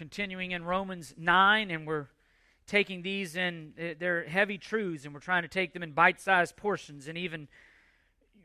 [0.00, 2.06] continuing in Romans 9, and we're
[2.66, 6.18] taking these in, uh, they're heavy truths, and we're trying to take them in bite
[6.18, 7.06] sized portions.
[7.06, 7.48] And even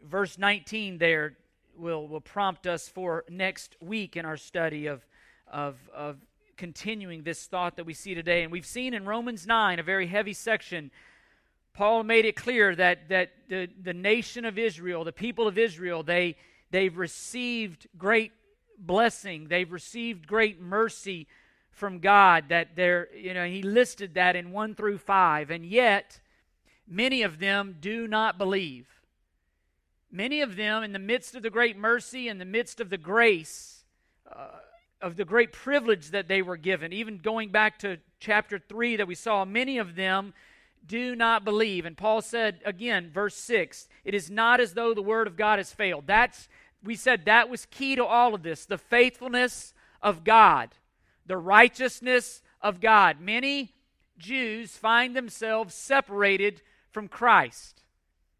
[0.04, 1.38] verse 19 there
[1.78, 5.06] will, will prompt us for next week in our study of,
[5.48, 6.18] of, of
[6.58, 8.44] continuing this thought that we see today.
[8.44, 10.92] And we've seen in Romans 9, a very heavy section,
[11.74, 16.04] Paul made it clear that, that the, the nation of Israel, the people of Israel,
[16.04, 16.36] they,
[16.72, 18.34] they've received great
[18.78, 21.28] blessing, they've received great mercy
[21.76, 22.46] from God.
[22.50, 25.52] That they're, you know, he listed that in 1 through 5.
[25.52, 26.20] And yet,
[26.88, 28.88] many of them do not believe.
[30.12, 32.98] Many of them, in the midst of the great mercy, in the midst of the
[32.98, 33.84] grace,
[34.32, 34.48] uh,
[35.02, 39.08] of the great privilege that they were given, even going back to chapter 3 that
[39.08, 40.34] we saw, many of them
[40.88, 41.86] do not believe.
[41.86, 45.60] And Paul said again, verse 6, it is not as though the word of God
[45.60, 46.06] has failed.
[46.08, 46.48] That's
[46.84, 50.70] we said that was key to all of this, the faithfulness of God,
[51.26, 53.20] the righteousness of God.
[53.20, 53.74] Many
[54.18, 57.84] Jews find themselves separated from Christ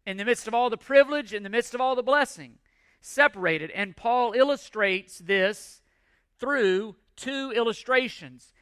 [0.06, 2.58] in the midst of all the privilege, in the midst of all the blessing,
[3.00, 3.70] separated.
[3.72, 5.82] And Paul illustrates this
[6.38, 8.52] through two illustrations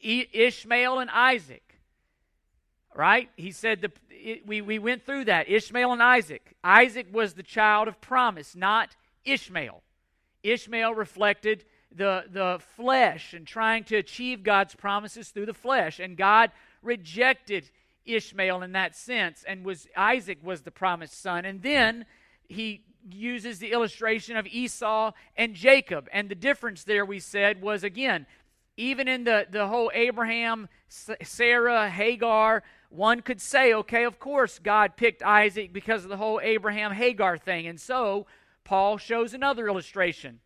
[0.00, 1.68] Ishmael and Isaac
[2.98, 3.30] right?
[3.36, 6.56] He said the, it, we, we went through that Ishmael and Isaac.
[6.64, 9.82] Isaac was the child of promise, not Ishmael.
[10.42, 15.98] Ishmael reflected the, the flesh and trying to achieve God's promises through the flesh.
[15.98, 16.50] And God
[16.82, 17.70] rejected
[18.04, 21.44] Ishmael in that sense, and was Isaac was the promised son.
[21.44, 22.06] And then
[22.48, 26.08] he uses the illustration of Esau and Jacob.
[26.12, 28.26] And the difference there, we said, was again,
[28.76, 34.96] even in the, the whole Abraham, Sarah, Hagar one could say, okay, of course God
[34.96, 37.66] picked Isaac because of the whole Abraham Hagar thing.
[37.66, 38.26] And so
[38.64, 40.40] Paul shows another illustration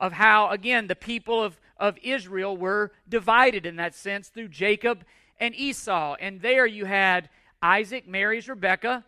[0.00, 5.04] of how, again, the people of, of Israel were divided in that sense through Jacob
[5.38, 6.16] and Esau.
[6.18, 7.28] And there you had
[7.62, 9.04] Isaac marries Rebekah,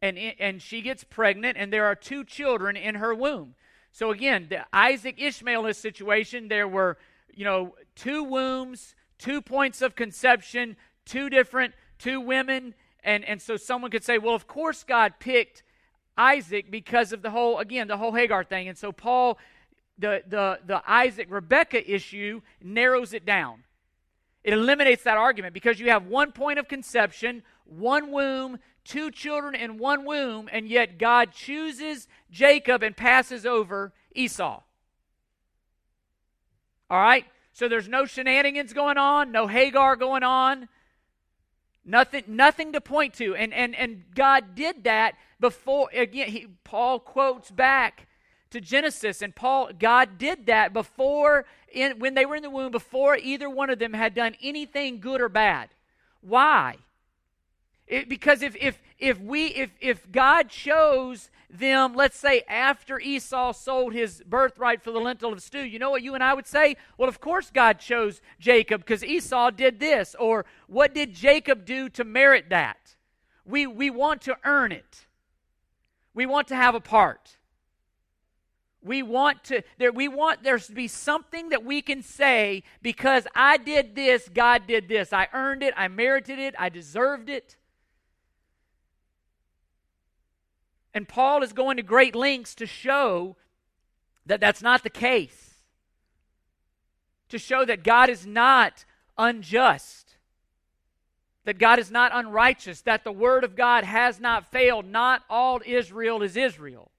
[0.00, 3.54] and, and she gets pregnant, and there are two children in her womb.
[3.92, 6.98] So again, the Isaac Ishmael situation, there were,
[7.34, 12.74] you know, two wombs, two points of conception, two different, two women.
[13.02, 15.62] And, and so someone could say, well, of course God picked
[16.18, 18.68] Isaac because of the whole, again, the whole Hagar thing.
[18.68, 19.38] And so Paul,
[19.98, 23.64] the, the, the Isaac Rebecca issue narrows it down.
[24.44, 29.54] It eliminates that argument because you have one point of conception, one womb, two children
[29.54, 34.62] in one womb, and yet God chooses Jacob and passes over Esau.
[36.88, 37.24] All right?
[37.52, 40.68] So there's no shenanigans going on, no Hagar going on.
[41.84, 43.34] Nothing, nothing to point to.
[43.34, 48.08] And, and, and God did that before, again, he, Paul quotes back
[48.50, 52.70] to Genesis, and Paul, God did that before, in, when they were in the womb,
[52.70, 55.70] before either one of them had done anything good or bad.
[56.20, 56.76] Why?
[57.86, 63.52] It, because if, if, if, we, if, if God chose them, let's say, after Esau
[63.52, 66.46] sold his birthright for the lentil of stew, you know what you and I would
[66.46, 66.76] say?
[66.98, 70.16] Well, of course God chose Jacob because Esau did this.
[70.18, 72.96] Or what did Jacob do to merit that?
[73.44, 75.06] We, we want to earn it,
[76.14, 77.35] we want to have a part.
[78.86, 83.26] We want to there we want there to be something that we can say because
[83.34, 85.12] I did this, God did this.
[85.12, 87.56] I earned it, I merited it, I deserved it.
[90.94, 93.36] And Paul is going to great lengths to show
[94.24, 95.56] that that's not the case.
[97.30, 98.84] To show that God is not
[99.18, 100.14] unjust,
[101.44, 104.86] that God is not unrighteous, that the word of God has not failed.
[104.86, 106.90] Not all Israel is Israel.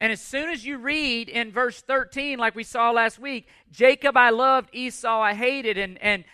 [0.00, 4.16] And as soon as you read in verse 13, like we saw last week, Jacob
[4.16, 6.24] I loved, Esau I hated, and, and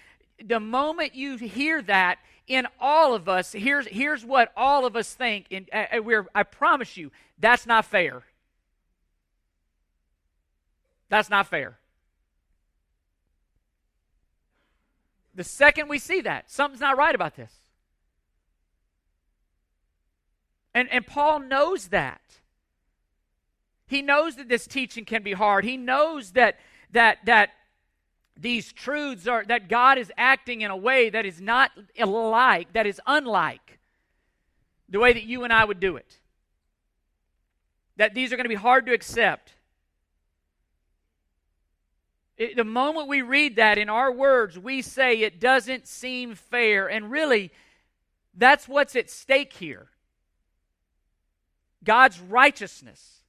[0.43, 5.13] the moment you hear that, in all of us, here's, here's what all of us
[5.13, 8.23] think, and uh, we're, I promise you, that's not fair.
[11.09, 11.79] That's not fair.
[15.35, 17.53] The second we see that, something's not right about this.
[20.73, 22.21] And, and Paul knows that.
[23.87, 25.65] He knows that this teaching can be hard.
[25.65, 26.59] He knows that
[26.91, 27.51] that that
[28.37, 32.87] these truths are that God is acting in a way that is not alike, that
[32.87, 33.79] is unlike
[34.89, 36.19] the way that you and I would do it.
[37.97, 39.55] That these are going to be hard to accept.
[42.37, 46.87] It, the moment we read that in our words, we say it doesn't seem fair.
[46.87, 47.51] And really,
[48.35, 49.89] that's what's at stake here
[51.83, 53.23] God's righteousness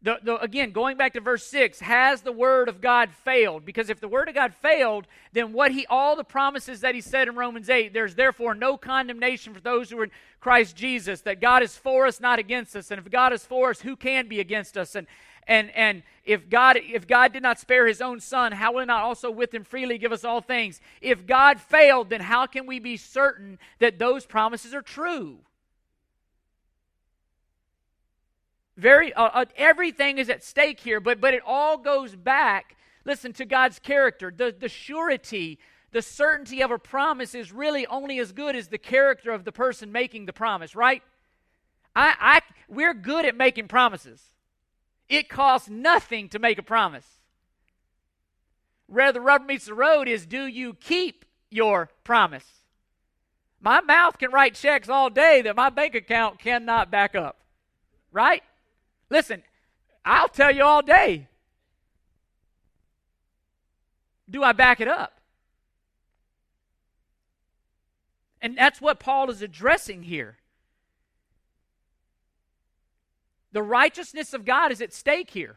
[0.00, 3.64] The, the, again, going back to verse 6, has the word of God failed?
[3.64, 7.00] Because if the word of God failed, then what he all the promises that he
[7.00, 10.10] said in Romans 8, there's therefore no condemnation for those who are in
[10.40, 12.92] Christ Jesus, that God is for us, not against us.
[12.92, 14.94] And if God is for us, who can be against us?
[14.94, 15.08] And
[15.48, 18.86] and and if God if God did not spare his own son, how will he
[18.86, 20.80] not also with him freely give us all things?
[21.00, 25.38] If God failed, then how can we be certain that those promises are true?
[28.78, 33.32] Very, uh, uh, everything is at stake here, but, but it all goes back, listen,
[33.32, 34.32] to God's character.
[34.34, 35.58] The, the surety,
[35.90, 39.50] the certainty of a promise is really only as good as the character of the
[39.50, 41.02] person making the promise, right?
[41.96, 44.22] I, I, we're good at making promises.
[45.08, 47.06] It costs nothing to make a promise.
[48.86, 52.46] Where the rubber meets the road is do you keep your promise?
[53.60, 57.38] My mouth can write checks all day that my bank account cannot back up,
[58.12, 58.44] right?
[59.10, 59.42] Listen,
[60.04, 61.28] I'll tell you all day.
[64.28, 65.20] Do I back it up?
[68.40, 70.36] And that's what Paul is addressing here.
[73.52, 75.56] The righteousness of God is at stake here.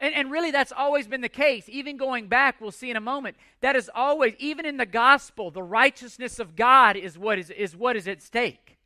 [0.00, 1.68] And, and really, that's always been the case.
[1.68, 5.50] Even going back, we'll see in a moment, that is always, even in the gospel,
[5.50, 8.77] the righteousness of God is what is, is, what is at stake.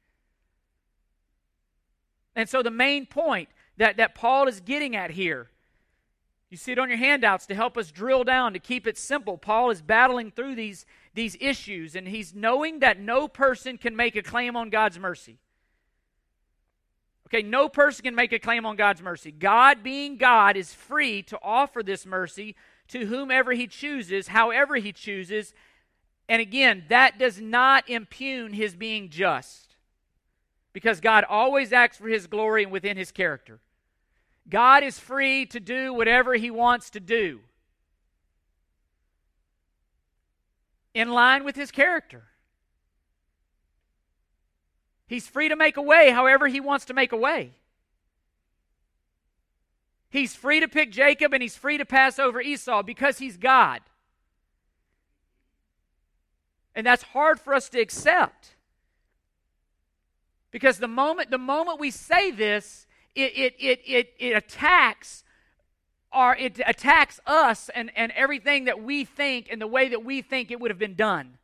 [2.35, 5.49] And so the main point that, that Paul is getting at here,
[6.51, 9.39] you see it on your handouts to help us drill down, to keep it simple.
[9.39, 10.85] Paul is battling through these,
[11.15, 15.39] these issues, and he's knowing that no person can make a claim on God's mercy.
[17.29, 19.33] Okay, no person can make a claim on God's mercy.
[19.33, 22.55] God, being God, is free to offer this mercy
[22.89, 25.55] to whomever he chooses, however he chooses.
[26.29, 29.72] And again, that does not impugn his being just
[30.73, 33.61] because God always acts for his glory and within his character.
[34.49, 37.41] God is free to do whatever he wants to do
[40.95, 42.25] in line with his character.
[45.07, 47.53] He's free to make a way however he wants to make a way.
[50.11, 53.81] He's free to pick Jacob and he's free to pass over Esau because he's God.
[56.75, 58.57] And that's hard for us to accept.
[60.53, 65.25] Because the moment, the moment we say this, it, it, it, it, it attacks
[66.13, 70.23] our, it attacks us and, and everything that we think and the way that we
[70.23, 71.39] think it would have been done.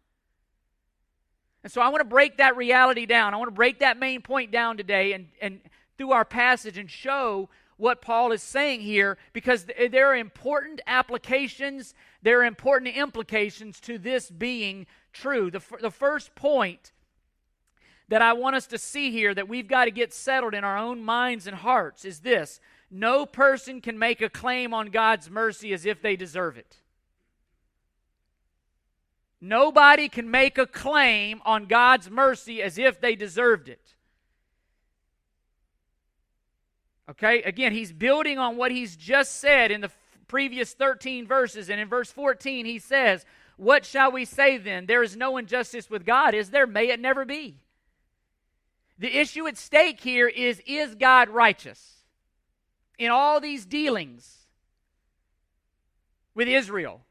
[1.64, 3.34] And so I want to break that reality down.
[3.34, 5.60] I want to break that main point down today and, and
[5.96, 11.94] through our passage and show what Paul is saying here because there are important applications,
[12.22, 15.50] there are important implications to this being true.
[15.50, 16.92] The, the first point
[18.08, 20.78] that I want us to see here that we've got to get settled in our
[20.78, 22.60] own minds and hearts is this
[22.90, 26.76] no person can make a claim on God's mercy as if they deserve it.
[29.40, 33.94] Nobody can make a claim on God's mercy as if they deserved it.
[37.10, 39.90] Okay, again, he's building on what he's just said in the
[40.26, 41.70] previous 13 verses.
[41.70, 43.24] And in verse 14, he says,
[43.56, 44.86] What shall we say then?
[44.86, 46.66] There is no injustice with God, is there?
[46.66, 47.56] May it never be.
[48.98, 51.98] The issue at stake here is is God righteous?
[52.98, 54.46] In all these dealings
[56.34, 57.02] with Israel,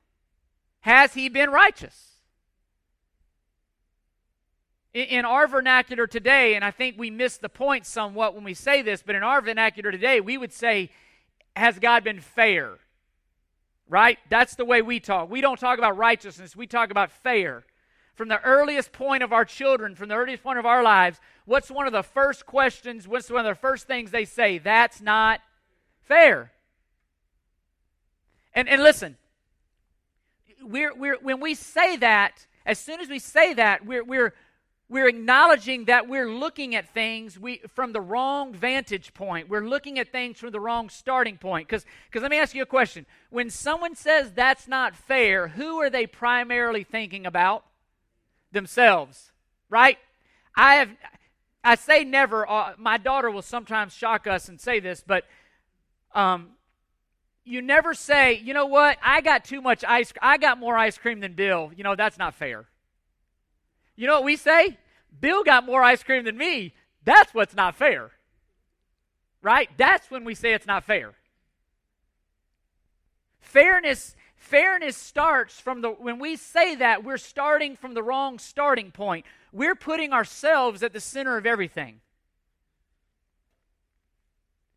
[0.81, 2.03] has he been righteous?
[4.93, 8.81] In, our vernacular today, and I think we miss the point somewhat when we say
[8.81, 10.89] this, but in our vernacular today, we would say,
[11.55, 12.79] Has God been fair?
[13.87, 14.17] Right?
[14.29, 15.29] That's the way we talk.
[15.29, 17.63] We don't talk about righteousness, we talk about fair
[18.17, 21.69] from the earliest point of our children, from the earliest point of our lives, what's
[21.69, 24.57] one of the first questions, what's one of the first things they say?
[24.57, 25.39] That's not
[26.01, 26.51] fair.
[28.55, 29.17] And, and listen,
[30.63, 34.33] we're, we're, when we say that, as soon as we say that, we're, we're,
[34.89, 39.47] we're acknowledging that we're looking at things we, from the wrong vantage point.
[39.47, 41.67] We're looking at things from the wrong starting point.
[41.67, 43.05] Because let me ask you a question.
[43.29, 47.63] When someone says that's not fair, who are they primarily thinking about?
[48.57, 49.31] Themselves,
[49.69, 49.97] right?
[50.55, 50.89] I have
[51.63, 52.49] I say never.
[52.49, 55.25] Uh, my daughter will sometimes shock us and say this, but
[56.15, 56.49] um,
[57.45, 58.97] you never say, you know what?
[59.03, 60.11] I got too much ice.
[60.21, 61.71] I got more ice cream than Bill.
[61.75, 62.65] You know that's not fair.
[63.95, 64.77] You know what we say?
[65.19, 66.73] Bill got more ice cream than me.
[67.03, 68.11] That's what's not fair.
[69.41, 69.69] Right?
[69.77, 71.13] That's when we say it's not fair.
[73.39, 78.91] Fairness Fairness starts from the, when we say that, we're starting from the wrong starting
[78.91, 79.25] point.
[79.51, 81.99] We're putting ourselves at the center of everything.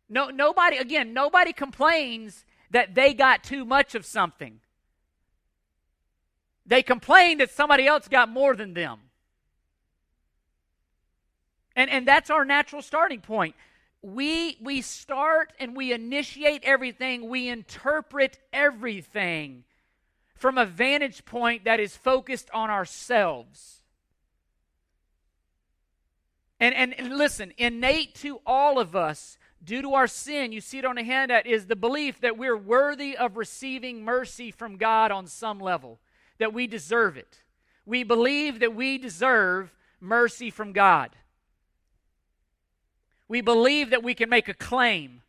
[0.09, 4.59] No, nobody, again, nobody complains that they got too much of something.
[6.65, 8.99] They complain that somebody else got more than them.
[11.75, 13.55] And, and that's our natural starting point.
[14.01, 19.63] We, we start and we initiate everything, we interpret everything
[20.35, 23.81] from a vantage point that is focused on ourselves.
[26.59, 30.85] And, and, listen, innate to all of us, due to our sin, you see it
[30.85, 35.25] on the handout, is the belief that we're worthy of receiving mercy from God on
[35.25, 35.99] some level,
[36.37, 37.43] that we deserve it.
[37.85, 41.11] We believe that we deserve mercy from God.
[43.31, 45.21] We believe that we can make a claim.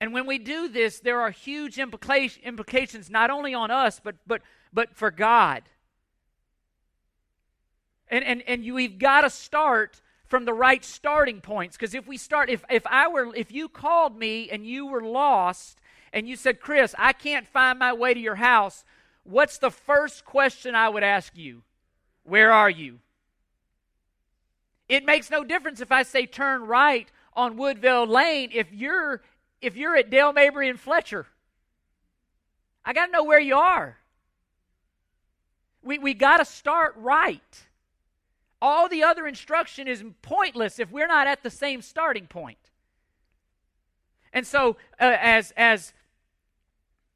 [0.00, 4.42] And when we do this, there are huge implications not only on us, but, but,
[4.72, 5.64] but for God.
[8.06, 11.76] And, and, and you, we've got to start from the right starting points.
[11.76, 15.02] Because if we start, if, if I were, if you called me and you were
[15.02, 15.80] lost
[16.12, 18.84] and you said, Chris, I can't find my way to your house,
[19.24, 21.62] what's the first question I would ask you?
[22.22, 23.00] Where are you?
[24.88, 29.22] It makes no difference if I say turn right on Woodville Lane if you're
[29.60, 31.26] if you're at Dale Mabry and Fletcher.
[32.84, 33.98] I got to know where you are.
[35.82, 37.62] We, we got to start right.
[38.62, 42.58] All the other instruction is pointless if we're not at the same starting point.
[44.32, 45.92] And so, uh, as, as,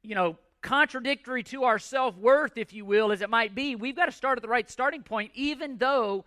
[0.02, 3.96] you know, contradictory to our self worth, if you will, as it might be, we've
[3.96, 6.24] got to start at the right starting point, even though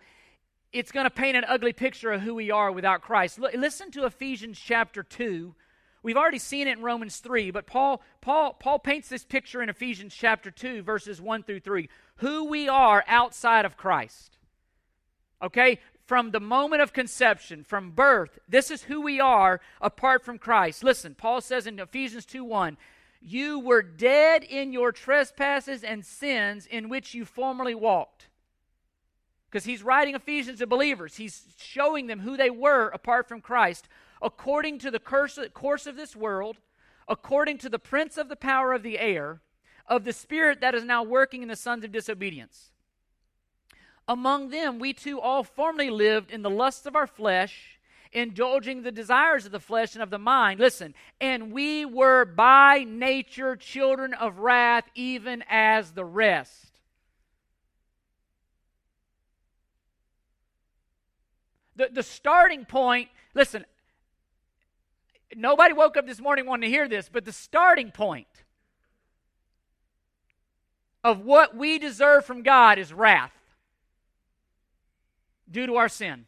[0.72, 3.38] it's going to paint an ugly picture of who we are without Christ.
[3.38, 5.54] L- listen to Ephesians chapter 2.
[6.02, 9.68] We've already seen it in Romans 3, but Paul, Paul, Paul paints this picture in
[9.68, 11.88] Ephesians chapter 2, verses 1 through 3.
[12.16, 14.38] Who we are outside of Christ.
[15.42, 15.80] Okay?
[16.04, 20.84] From the moment of conception, from birth, this is who we are apart from Christ.
[20.84, 22.76] Listen, Paul says in Ephesians 2 1,
[23.20, 28.28] you were dead in your trespasses and sins in which you formerly walked.
[29.56, 33.88] Because he's writing Ephesians to believers, he's showing them who they were apart from Christ,
[34.20, 36.58] according to the curse, course of this world,
[37.08, 39.40] according to the prince of the power of the air,
[39.86, 42.72] of the spirit that is now working in the sons of disobedience
[44.08, 47.78] among them, we too all formerly lived in the lusts of our flesh,
[48.12, 50.60] indulging the desires of the flesh and of the mind.
[50.60, 56.75] Listen, and we were by nature children of wrath, even as the rest.
[61.76, 63.64] The, the starting point, listen,
[65.34, 68.26] nobody woke up this morning wanting to hear this, but the starting point
[71.04, 73.32] of what we deserve from God is wrath
[75.50, 76.26] due to our sin.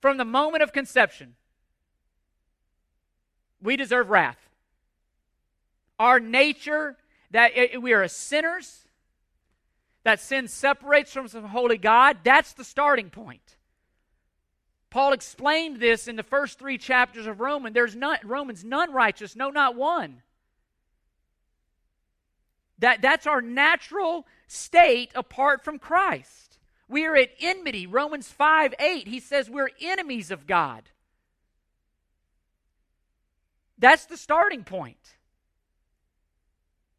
[0.00, 1.36] From the moment of conception,
[3.62, 4.38] we deserve wrath.
[5.98, 6.96] Our nature,
[7.30, 8.86] that we are sinners,
[10.02, 13.56] that sin separates from the holy God, that's the starting point.
[14.90, 17.74] Paul explained this in the first three chapters of Romans.
[17.74, 20.22] There's none, Romans, none righteous, no, not one.
[22.80, 26.58] That, that's our natural state apart from Christ.
[26.88, 27.86] We are at enmity.
[27.86, 30.82] Romans 5 8, he says we're enemies of God.
[33.78, 35.16] That's the starting point.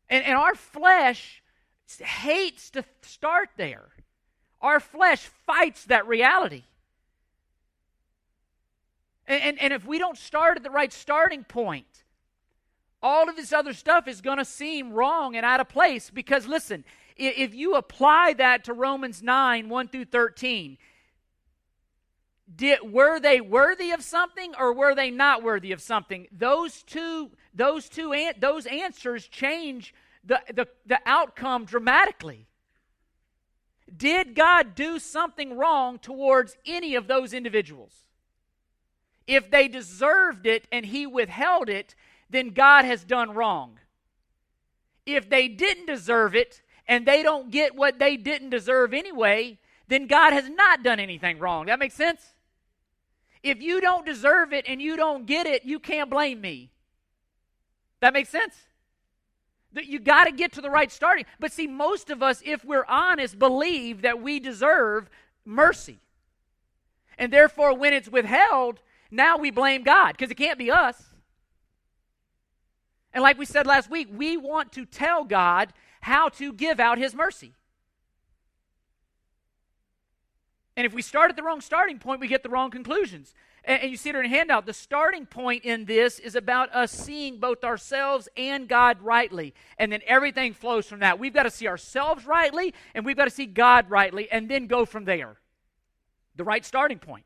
[0.10, 1.44] And, and our flesh
[2.00, 3.90] hates to start there.
[4.62, 6.64] Our flesh fights that reality.
[9.28, 12.04] And, and, and if we don't start at the right starting point,
[13.02, 16.48] all of this other stuff is going to seem wrong and out of place because,
[16.48, 16.84] listen,
[17.18, 20.78] if you apply that to Romans 9 1 through 13,
[22.54, 26.28] did, were they worthy of something or were they not worthy of something?
[26.32, 29.94] Those two, those two, those answers change
[30.24, 32.48] the, the, the outcome dramatically.
[33.96, 37.94] Did God do something wrong towards any of those individuals?
[39.28, 41.96] If they deserved it and He withheld it,
[42.30, 43.80] then God has done wrong.
[45.06, 50.08] If they didn't deserve it and they don't get what they didn't deserve anyway, then
[50.08, 51.66] God has not done anything wrong.
[51.66, 52.22] That makes sense?
[53.44, 56.72] If you don't deserve it and you don't get it, you can't blame me.
[58.00, 58.56] That makes sense?
[59.74, 61.26] That you got to get to the right starting.
[61.40, 65.10] But see, most of us, if we're honest, believe that we deserve
[65.46, 66.00] mercy.
[67.18, 71.12] And therefore, when it's withheld, now we blame God because it can't be us.
[73.14, 76.98] And like we said last week, we want to tell God how to give out
[76.98, 77.54] his mercy.
[80.76, 83.34] And if we start at the wrong starting point, we get the wrong conclusions.
[83.64, 84.66] And, you see it in a handout.
[84.66, 89.54] The starting point in this is about us seeing both ourselves and God rightly.
[89.78, 91.20] And then everything flows from that.
[91.20, 94.68] We've got to see ourselves rightly, and we've got to see God rightly, and then
[94.68, 95.38] go from there.
[96.36, 97.26] The right starting point.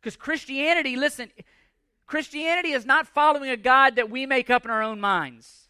[0.00, 1.30] Because Christianity, listen,
[2.06, 5.68] Christianity is not following a God that we make up in our own minds.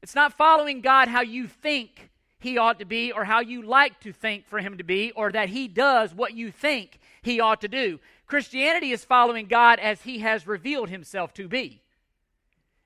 [0.00, 4.00] It's not following God how you think he ought to be or how you like
[4.00, 7.60] to think for him to be or that he does what you think he ought
[7.60, 7.98] to do.
[8.26, 11.82] Christianity is following God as he has revealed himself to be.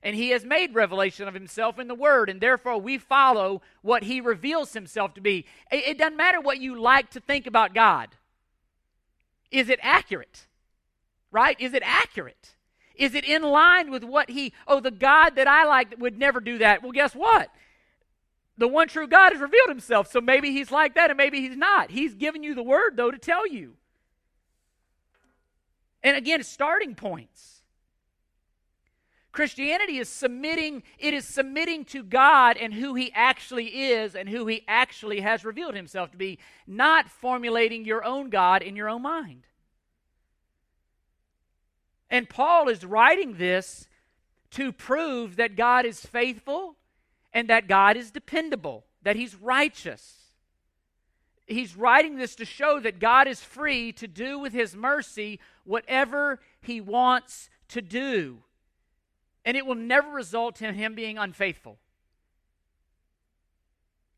[0.01, 4.03] And he has made revelation of himself in the Word, and therefore we follow what
[4.03, 5.45] he reveals himself to be.
[5.71, 8.09] It, it doesn't matter what you like to think about God.
[9.49, 10.47] Is it accurate?
[11.31, 11.55] Right?
[11.59, 12.55] Is it accurate?
[12.95, 16.39] Is it in line with what he, oh, the God that I like would never
[16.39, 16.83] do that?
[16.83, 17.49] Well, guess what?
[18.57, 20.11] The one true God has revealed himself.
[20.11, 21.91] So maybe he's like that and maybe he's not.
[21.91, 23.73] He's given you the word, though, to tell you.
[26.03, 27.53] And again, starting points.
[29.31, 34.45] Christianity is submitting, it is submitting to God and who he actually is and who
[34.45, 39.01] he actually has revealed himself to be, not formulating your own God in your own
[39.01, 39.47] mind.
[42.11, 43.87] And Paul is writing this
[44.51, 46.75] to prove that God is faithful
[47.33, 50.19] and that God is dependable, that He's righteous.
[51.45, 56.39] He's writing this to show that God is free to do with His mercy whatever
[56.61, 58.39] He wants to do.
[59.43, 61.79] And it will never result in Him being unfaithful.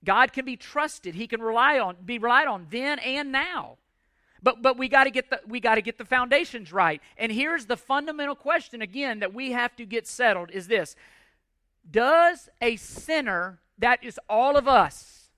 [0.03, 1.15] God can be trusted.
[1.15, 3.77] He can rely on, be relied on then and now.
[4.43, 7.01] But, but we got to get the we got to get the foundations right.
[7.17, 10.95] And here's the fundamental question again that we have to get settled is this.
[11.89, 15.29] Does a sinner, that is all of us,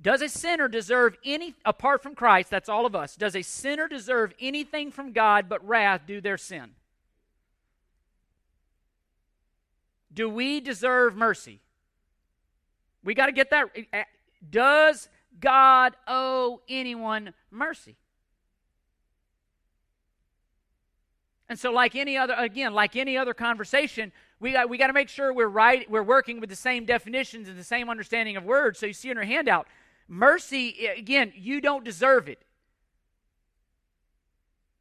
[0.00, 3.86] does a sinner deserve any, apart from Christ, that's all of us, does a sinner
[3.86, 6.70] deserve anything from God but wrath due their sin?
[10.12, 11.60] Do we deserve mercy?
[13.04, 13.66] We got to get that.
[13.74, 14.04] Eh, eh,
[14.48, 15.08] does
[15.38, 17.96] God owe anyone mercy?
[21.48, 24.94] And so, like any other, again, like any other conversation, we got, we got to
[24.94, 28.44] make sure we're right, we're working with the same definitions and the same understanding of
[28.44, 28.78] words.
[28.78, 29.68] So you see in your handout,
[30.08, 32.42] mercy, again, you don't deserve it.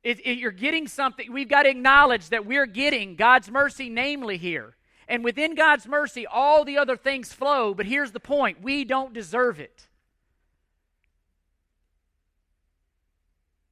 [0.02, 1.32] It, it, you're getting something.
[1.32, 4.76] We've got to acknowledge that we're getting God's mercy, namely here.
[5.10, 7.74] And within God's mercy, all the other things flow.
[7.74, 9.88] But here's the point we don't deserve it.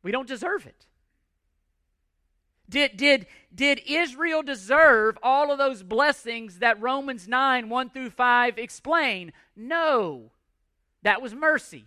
[0.04, 0.86] We don't deserve it.
[2.70, 8.58] Did, did, did Israel deserve all of those blessings that Romans 9, 1 through 5
[8.58, 9.32] explain?
[9.56, 10.32] No.
[11.04, 11.86] That was mercy.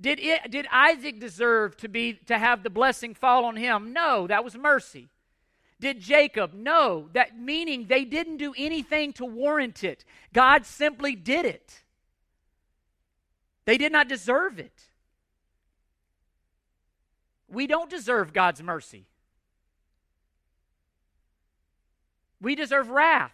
[0.00, 3.92] Did, it, did Isaac deserve to, be, to have the blessing fall on him?
[3.92, 5.08] No, that was mercy.
[5.80, 6.52] Did Jacob?
[6.54, 7.08] No.
[7.12, 10.04] That meaning they didn't do anything to warrant it.
[10.32, 11.82] God simply did it.
[13.64, 14.85] They did not deserve it.
[17.48, 19.06] We don't deserve God's mercy.
[22.40, 23.32] We deserve wrath.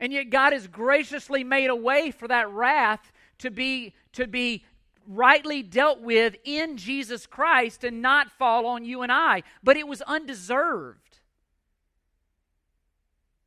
[0.00, 4.64] And yet God has graciously made a way for that wrath to be to be
[5.06, 9.88] rightly dealt with in Jesus Christ and not fall on you and I, but it
[9.88, 11.18] was undeserved.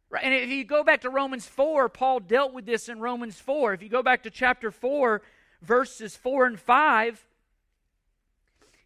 [0.09, 0.23] Right?
[0.23, 3.73] And if you go back to Romans 4, Paul dealt with this in Romans 4.
[3.73, 5.21] If you go back to chapter 4,
[5.61, 7.25] verses 4 and 5,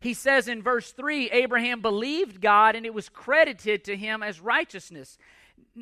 [0.06, 4.40] he says in verse 3 Abraham believed God and it was credited to him as
[4.40, 5.18] righteousness.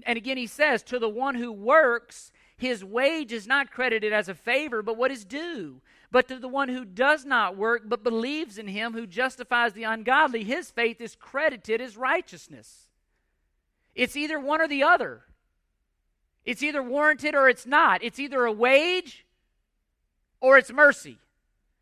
[0.05, 4.29] And again, he says, To the one who works, his wage is not credited as
[4.29, 5.81] a favor, but what is due.
[6.09, 9.83] But to the one who does not work, but believes in him who justifies the
[9.83, 12.88] ungodly, his faith is credited as righteousness.
[13.93, 15.23] It's either one or the other.
[16.45, 18.01] It's either warranted or it's not.
[18.03, 19.25] It's either a wage
[20.39, 21.17] or it's mercy,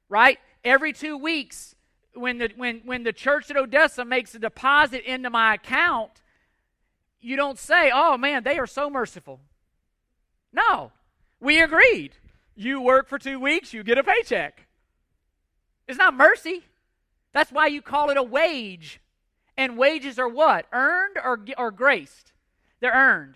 [0.09, 0.39] right?
[0.63, 1.75] Every two weeks,
[2.13, 6.21] when the when when the church at Odessa makes a deposit into my account,
[7.19, 9.39] you don't say, "Oh man, they are so merciful."
[10.53, 10.91] No,
[11.39, 12.15] we agreed.
[12.55, 14.67] You work for two weeks, you get a paycheck.
[15.87, 16.63] It's not mercy.
[17.33, 18.99] That's why you call it a wage.
[19.57, 20.65] And wages are what?
[20.71, 22.33] Earned or, or graced?
[22.79, 23.35] They're earned.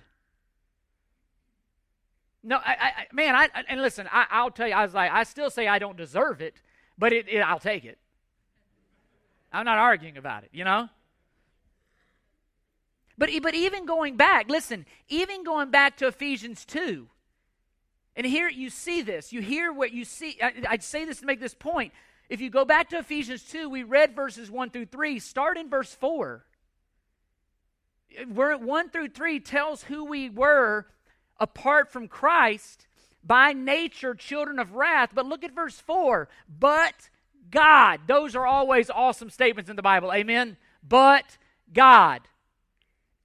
[2.43, 5.23] No, I, I man, I, and listen, I, will tell you, I was like, I
[5.23, 6.61] still say I don't deserve it,
[6.97, 7.97] but it, it, I'll take it.
[9.55, 10.89] I'm not arguing about it, you know?
[13.17, 17.07] But, but even going back, listen, even going back to Ephesians 2,
[18.15, 19.33] And here you see this.
[19.33, 20.37] You hear what you see.
[20.41, 21.93] I, I'd say this to make this point.
[22.29, 25.19] If you go back to Ephesians 2, we read verses 1 through 3.
[25.19, 26.45] Start in verse 4.
[28.33, 30.87] Where 1 through 3 tells who we were
[31.39, 32.87] apart from Christ,
[33.23, 35.09] by nature children of wrath.
[35.13, 36.29] But look at verse 4.
[36.47, 37.09] But
[37.51, 38.01] God.
[38.07, 40.13] Those are always awesome statements in the Bible.
[40.13, 40.57] Amen.
[40.87, 41.37] But
[41.73, 42.21] God.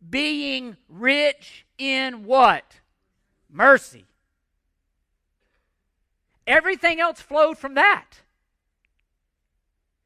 [0.09, 2.81] Being rich in what?
[3.51, 4.07] Mercy.
[6.47, 8.07] Everything else flowed from that.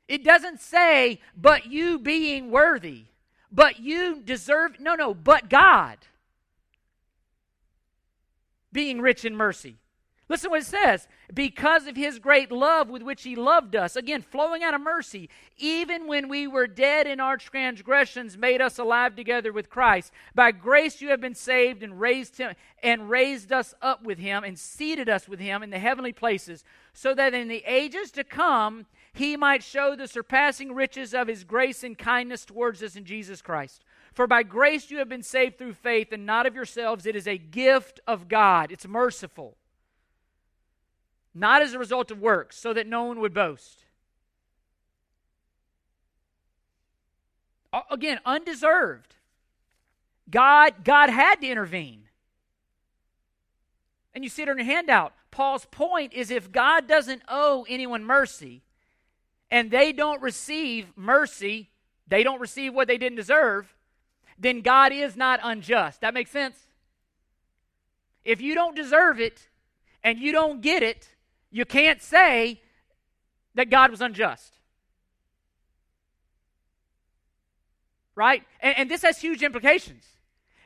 [0.08, 3.04] It doesn't say, but you being worthy,
[3.50, 4.78] but you deserve.
[4.78, 5.98] No, no, but God
[8.74, 9.76] being rich in mercy.
[10.28, 11.06] Listen to what it says.
[11.32, 15.28] Because of his great love with which he loved us, again, flowing out of mercy,
[15.58, 20.12] even when we were dead in our transgressions, made us alive together with Christ.
[20.34, 24.44] By grace you have been saved and raised him and raised us up with him
[24.44, 28.24] and seated us with him in the heavenly places, so that in the ages to
[28.24, 33.04] come he might show the surpassing riches of his grace and kindness towards us in
[33.04, 33.84] Jesus Christ.
[34.14, 37.04] For by grace you have been saved through faith, and not of yourselves.
[37.04, 38.72] It is a gift of God.
[38.72, 39.56] It's merciful
[41.34, 43.84] not as a result of works, so that no one would boast.
[47.90, 49.16] Again, undeserved.
[50.30, 52.04] God, God had to intervene.
[54.14, 55.12] And you see it on your handout.
[55.30, 58.62] Paul's point is if God doesn't owe anyone mercy
[59.50, 61.70] and they don't receive mercy,
[62.06, 63.74] they don't receive what they didn't deserve,
[64.38, 66.00] then God is not unjust.
[66.00, 66.56] That makes sense?
[68.24, 69.48] If you don't deserve it
[70.04, 71.13] and you don't get it,
[71.54, 72.60] you can't say
[73.54, 74.58] that God was unjust.
[78.16, 78.42] Right?
[78.58, 80.04] And, and, this has huge implications.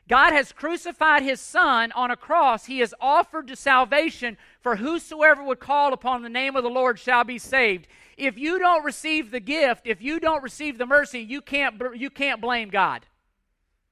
[0.09, 2.65] God has crucified his son on a cross.
[2.65, 6.99] He has offered to salvation for whosoever would call upon the name of the Lord
[6.99, 7.87] shall be saved.
[8.17, 12.09] If you don't receive the gift, if you don't receive the mercy, you can't, you
[12.09, 13.05] can't blame God.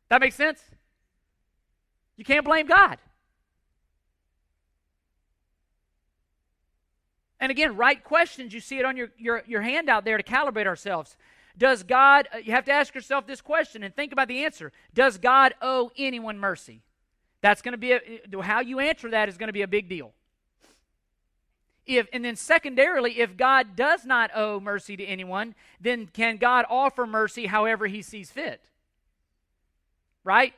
[0.08, 0.62] That makes sense?
[2.16, 2.96] You can't blame God.
[7.40, 8.54] And again, right questions.
[8.54, 11.16] You see it on your, your, your handout there to calibrate ourselves.
[11.58, 14.72] Does God, uh, you have to ask yourself this question and think about the answer.
[14.94, 16.82] Does God owe anyone mercy?
[17.40, 18.00] That's going to be, a,
[18.36, 20.12] uh, how you answer that is going to be a big deal.
[21.86, 26.64] If, and then secondarily, if God does not owe mercy to anyone, then can God
[26.68, 28.60] offer mercy however he sees fit?
[30.24, 30.54] Right?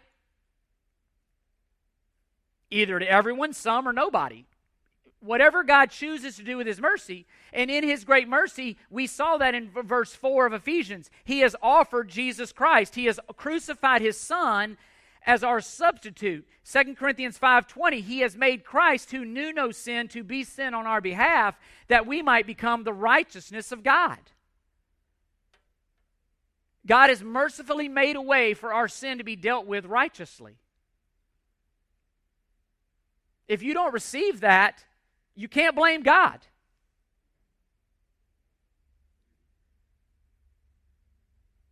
[2.70, 4.46] Either to everyone, some, or nobody
[5.20, 9.36] whatever God chooses to do with his mercy, and in his great mercy, we saw
[9.38, 11.10] that in verse 4 of Ephesians.
[11.24, 12.94] He has offered Jesus Christ.
[12.94, 14.76] He has crucified his son
[15.26, 16.46] as our substitute.
[16.64, 20.86] 2 Corinthians 5:20, he has made Christ who knew no sin to be sin on
[20.86, 24.18] our behalf that we might become the righteousness of God.
[26.86, 30.56] God has mercifully made a way for our sin to be dealt with righteously.
[33.46, 34.84] If you don't receive that,
[35.38, 36.40] you can't blame God.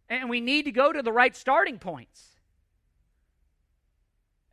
[0.08, 2.28] And we need to go to the right starting points.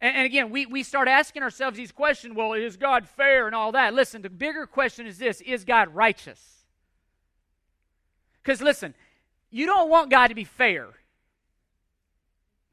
[0.02, 3.73] And, again, we, we start asking ourselves these questions well, is God fair and all
[3.73, 3.93] that?
[3.93, 6.65] Listen, the bigger question is this is God righteous?
[8.41, 8.95] Because listen,
[9.52, 10.88] you don't want God to be fair.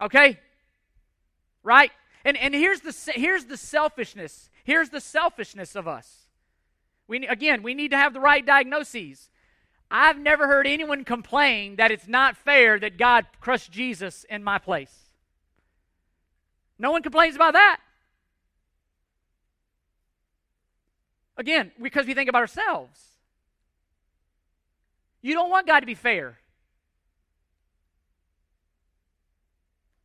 [0.00, 0.40] Okay?
[1.62, 1.92] Right?
[2.24, 4.48] And, and here's, the, here's the selfishness.
[4.64, 6.29] Here's the selfishness of us.
[7.10, 9.30] We, again, we need to have the right diagnoses.
[9.90, 14.58] I've never heard anyone complain that it's not fair that God crushed Jesus in my
[14.58, 14.96] place.
[16.78, 17.80] No one complains about that.
[21.36, 23.00] Again, because we think about ourselves.
[25.20, 26.38] You don't want God to be fair.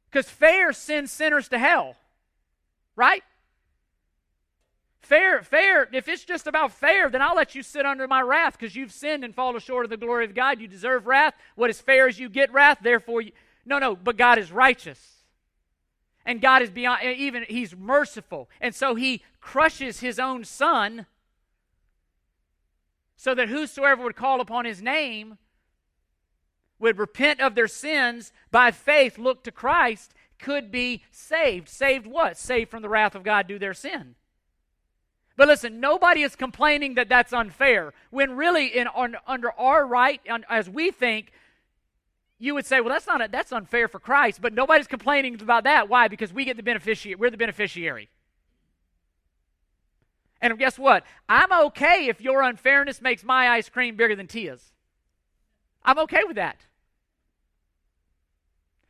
[0.09, 1.97] Because fair sends sinners to hell,
[2.95, 3.21] right?
[5.05, 5.87] Fair, fair.
[5.93, 8.91] If it's just about fair, then I'll let you sit under my wrath because you've
[8.91, 10.59] sinned and fallen short of the glory of God.
[10.59, 11.35] You deserve wrath.
[11.53, 13.31] What is fair is you get wrath, therefore you.
[13.67, 15.17] No, no, but God is righteous.
[16.25, 18.49] And God is beyond, even, He's merciful.
[18.59, 21.05] And so He crushes His own Son
[23.15, 25.37] so that whosoever would call upon His name
[26.79, 31.69] would repent of their sins by faith, look to Christ, could be saved.
[31.69, 32.39] Saved what?
[32.39, 34.15] Saved from the wrath of God due their sin.
[35.37, 37.93] But listen, nobody is complaining that that's unfair.
[38.09, 41.31] When really, in on, under our right, on, as we think,
[42.39, 44.41] you would say, well, that's not a, that's unfair for Christ.
[44.41, 45.89] But nobody's complaining about that.
[45.89, 46.07] Why?
[46.07, 47.15] Because we get the beneficiary.
[47.15, 48.09] We're the beneficiary.
[50.41, 51.03] And guess what?
[51.27, 54.71] I'm okay if your unfairness makes my ice cream bigger than Tia's.
[55.83, 56.57] I'm okay with that.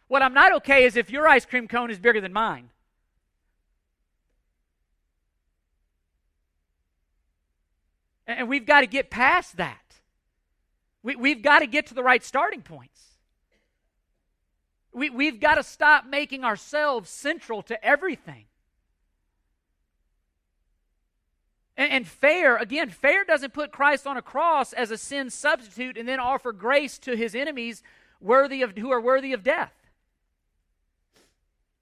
[0.07, 2.69] What I'm not okay is if your ice cream cone is bigger than mine.
[8.27, 9.81] And we've got to get past that.
[11.03, 13.01] We, we've got to get to the right starting points.
[14.91, 18.45] We, we've got to stop making ourselves central to everything.
[21.77, 25.97] And, and, fair, again, fair doesn't put Christ on a cross as a sin substitute
[25.97, 27.83] and then offer grace to his enemies
[28.21, 29.73] worthy of, who are worthy of death.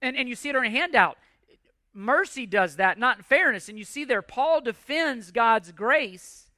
[0.02, 1.18] And, and you see it on a handout.
[1.94, 3.70] Mercy does that, not fairness.
[3.70, 6.50] And you see there, Paul defends God's grace.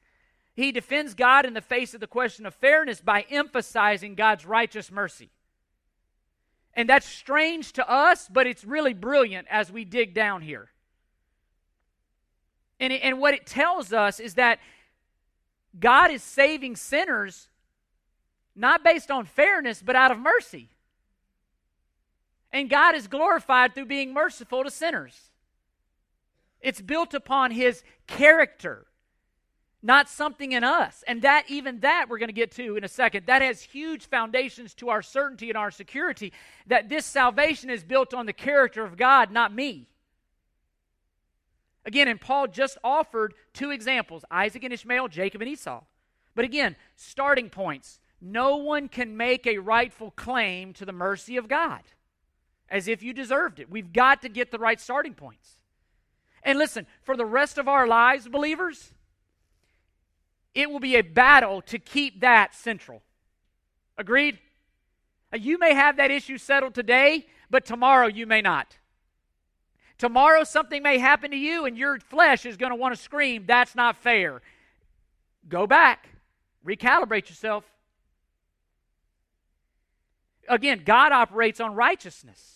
[0.55, 4.89] He defends God in the face of the question of fairness by emphasizing God's righteous
[4.91, 5.29] mercy.
[6.73, 10.69] And that's strange to us, but it's really brilliant as we dig down here.
[12.79, 14.59] And, it, and what it tells us is that
[15.77, 17.49] God is saving sinners
[18.55, 20.69] not based on fairness, but out of mercy.
[22.55, 25.29] And God is glorified through being merciful to sinners.
[26.61, 28.85] It's built upon his character,
[29.83, 31.03] not something in us.
[31.05, 33.25] And that, even that, we're going to get to in a second.
[33.25, 36.31] That has huge foundations to our certainty and our security
[36.67, 39.89] that this salvation is built on the character of God, not me.
[41.83, 45.83] Again, and Paul just offered two examples Isaac and Ishmael, Jacob and Esau.
[46.35, 47.99] But again, starting points.
[48.21, 51.81] No one can make a rightful claim to the mercy of God
[52.69, 53.69] as if you deserved it.
[53.69, 55.57] We've got to get the right starting points.
[56.43, 58.93] And listen, for the rest of our lives, believers,
[60.53, 63.01] it will be a battle to keep that central.
[63.97, 64.39] Agreed?
[65.33, 68.77] Uh, you may have that issue settled today, but tomorrow you may not.
[69.97, 73.45] Tomorrow something may happen to you and your flesh is going to want to scream,
[73.47, 74.41] that's not fair.
[75.47, 76.09] Go back,
[76.65, 77.63] recalibrate yourself.
[80.49, 82.55] Again, God operates on righteousness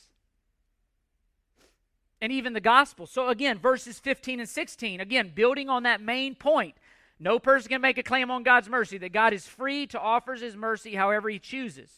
[2.21, 3.05] and even the gospel.
[3.05, 6.75] So, again, verses 15 and 16, again, building on that main point.
[7.19, 10.35] No person can make a claim on God's mercy, that God is free to offer
[10.35, 11.89] his mercy however he chooses.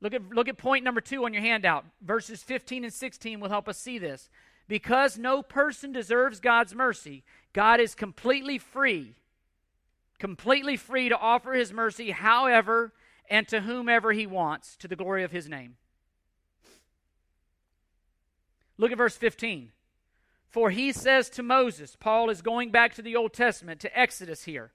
[0.00, 1.84] Look at, look at point number two on your handout.
[2.00, 4.30] Verses 15 and 16 will help us see this.
[4.68, 9.16] Because no person deserves God's mercy, God is completely free,
[10.18, 12.92] completely free to offer his mercy however
[13.30, 15.76] and to whomever he wants to the glory of his name.
[18.76, 19.70] Look at verse 15.
[20.48, 24.44] For he says to Moses, Paul is going back to the Old Testament, to Exodus
[24.44, 24.72] here.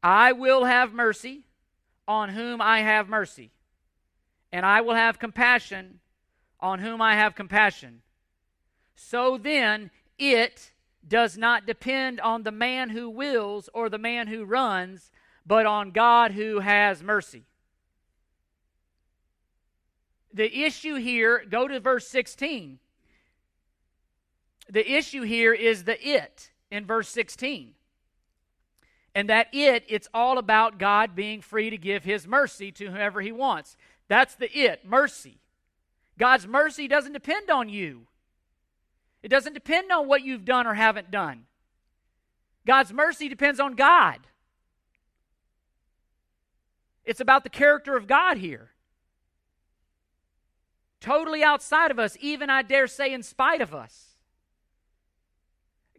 [0.00, 1.42] I will have mercy
[2.06, 3.50] on whom I have mercy,
[4.52, 5.98] and I will have compassion
[6.60, 8.02] on whom I have compassion.
[8.94, 10.70] So then, it
[11.06, 15.10] does not depend on the man who wills or the man who runs,
[15.46, 17.44] but on God who has mercy
[20.36, 22.78] the issue here, go to verse 16.
[24.68, 27.72] The issue here is the it in verse 16.
[29.14, 33.22] And that it, it's all about God being free to give his mercy to whoever
[33.22, 33.78] he wants.
[34.08, 35.38] That's the it, mercy.
[36.18, 38.06] God's mercy doesn't depend on you.
[39.22, 41.46] It doesn't depend on what you've done or haven't done.
[42.66, 44.18] God's mercy depends on God.
[47.06, 48.72] It's about the character of God here
[51.06, 54.16] totally outside of us, even I dare say, in spite of us.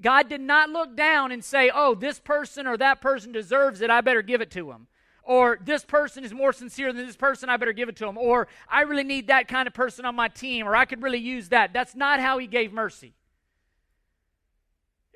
[0.02, 3.90] God did not look down and say, oh, this person or that person deserves it,
[3.90, 4.88] I better give it to him.
[5.24, 8.18] Or this person is more sincere than this person, I better give it to him.
[8.18, 11.20] Or I really need that kind of person on my team, or I could really
[11.20, 11.72] use that.
[11.74, 13.14] That's not how he gave mercy.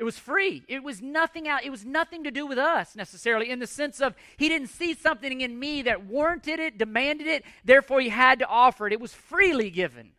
[0.02, 0.64] It was free.
[0.68, 1.64] It was nothing out.
[1.64, 4.96] It was nothing to do with us necessarily in the sense of he didn't see
[4.96, 8.94] something in me that warranted it, demanded it, therefore he had to offer it.
[8.94, 10.14] It was freely given.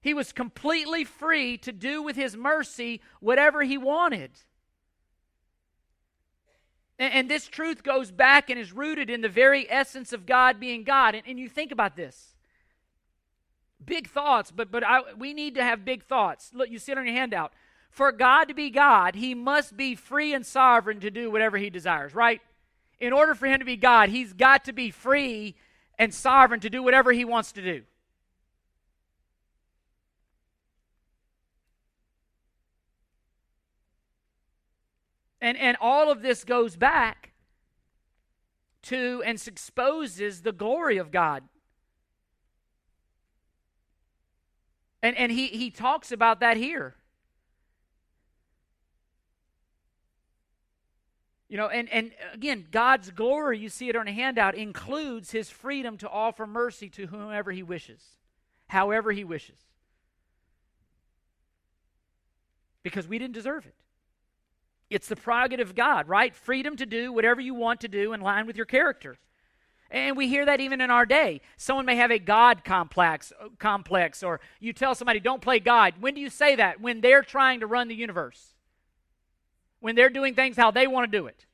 [0.00, 4.30] He was completely free to do with his mercy whatever he wanted.
[6.98, 10.58] And, and this truth goes back and is rooted in the very essence of God
[10.58, 11.14] being God.
[11.14, 12.31] And, and you think about this
[13.86, 16.50] big thoughts, but but I, we need to have big thoughts.
[16.54, 17.52] Look, you sit on your handout.
[17.90, 21.68] For God to be God, He must be free and sovereign to do whatever He
[21.68, 22.40] desires, right?
[23.00, 25.54] In order for Him to be God, He's got to be free
[25.98, 27.82] and sovereign to do whatever He wants to do.
[35.42, 37.32] And, and all of this goes back
[38.82, 41.42] to and exposes the glory of God.
[45.02, 46.94] And, and he, he talks about that here.
[51.48, 55.50] You know, and, and again, God's glory, you see it on a handout, includes his
[55.50, 58.02] freedom to offer mercy to whomever he wishes,
[58.68, 59.58] however he wishes.
[62.82, 63.74] Because we didn't deserve it.
[64.88, 66.34] It's the prerogative of God, right?
[66.34, 69.18] Freedom to do whatever you want to do in line with your character.
[69.92, 71.42] And we hear that even in our day.
[71.58, 75.94] Someone may have a God complex, complex, or you tell somebody, don't play God.
[76.00, 76.80] When do you say that?
[76.80, 78.54] When they're trying to run the universe.
[79.80, 81.44] When they're doing things how they want to do it.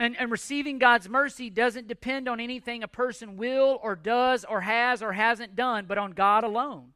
[0.00, 4.62] And, and receiving God's mercy doesn't depend on anything a person will or does or
[4.62, 6.92] has or hasn't done, but on God alone.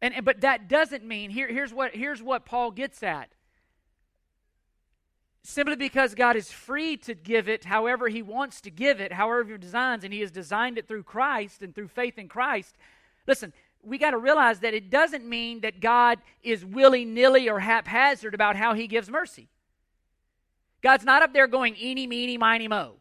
[0.00, 3.30] And, but that doesn't mean here, here's what here's what Paul gets at.
[5.42, 9.52] Simply because God is free to give it however he wants to give it, however
[9.52, 12.76] he designs, and he has designed it through Christ and through faith in Christ.
[13.26, 17.60] Listen, we got to realize that it doesn't mean that God is willy nilly or
[17.60, 19.48] haphazard about how he gives mercy.
[20.82, 22.96] God's not up there going eeny, meeny, miny, mo.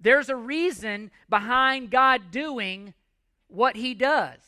[0.00, 2.94] There's a reason behind God doing
[3.48, 4.38] what he does.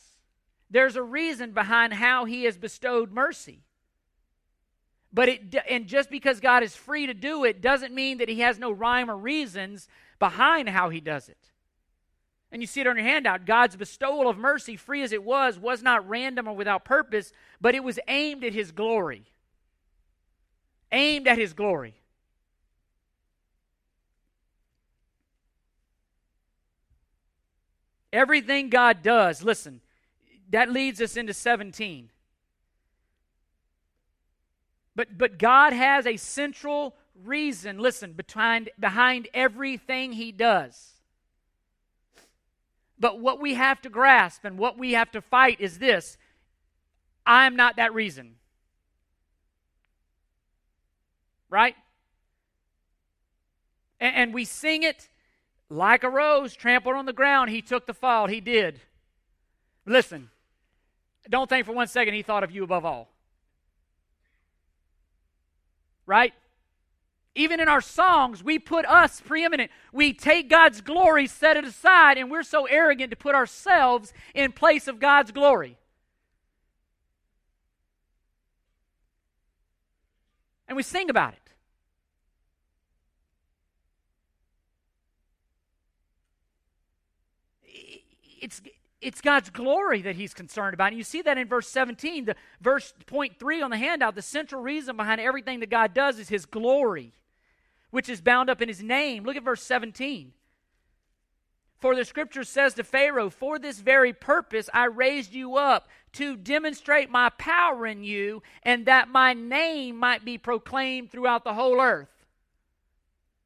[0.69, 3.63] There's a reason behind how he has bestowed mercy.
[5.13, 8.39] But it and just because God is free to do it doesn't mean that he
[8.39, 11.51] has no rhyme or reasons behind how he does it.
[12.51, 13.45] And you see it on your handout.
[13.45, 17.75] God's bestowal of mercy, free as it was, was not random or without purpose, but
[17.75, 19.23] it was aimed at his glory.
[20.91, 21.95] Aimed at his glory.
[28.13, 29.81] Everything God does, listen,
[30.49, 32.09] that leads us into 17.
[34.95, 40.91] But, but God has a central reason, listen, behind, behind everything He does.
[42.99, 46.17] But what we have to grasp and what we have to fight is this
[47.25, 48.35] I'm not that reason.
[51.49, 51.75] Right?
[53.99, 55.09] And, and we sing it
[55.71, 58.27] like a rose trampled on the ground, he took the fall.
[58.27, 58.81] He did.
[59.85, 60.29] Listen,
[61.29, 63.09] don't think for one second he thought of you above all.
[66.05, 66.33] Right?
[67.35, 69.71] Even in our songs, we put us preeminent.
[69.93, 74.51] We take God's glory, set it aside, and we're so arrogant to put ourselves in
[74.51, 75.77] place of God's glory.
[80.67, 81.40] And we sing about it.
[88.41, 88.61] It's
[89.01, 90.89] it's God's glory that he's concerned about.
[90.89, 94.21] And you see that in verse 17, the verse point 3 on the handout, the
[94.21, 97.13] central reason behind everything that God does is his glory,
[97.89, 99.23] which is bound up in his name.
[99.23, 100.33] Look at verse 17.
[101.79, 106.37] For the scripture says to Pharaoh, For this very purpose I raised you up, to
[106.37, 111.81] demonstrate my power in you, and that my name might be proclaimed throughout the whole
[111.81, 112.27] earth.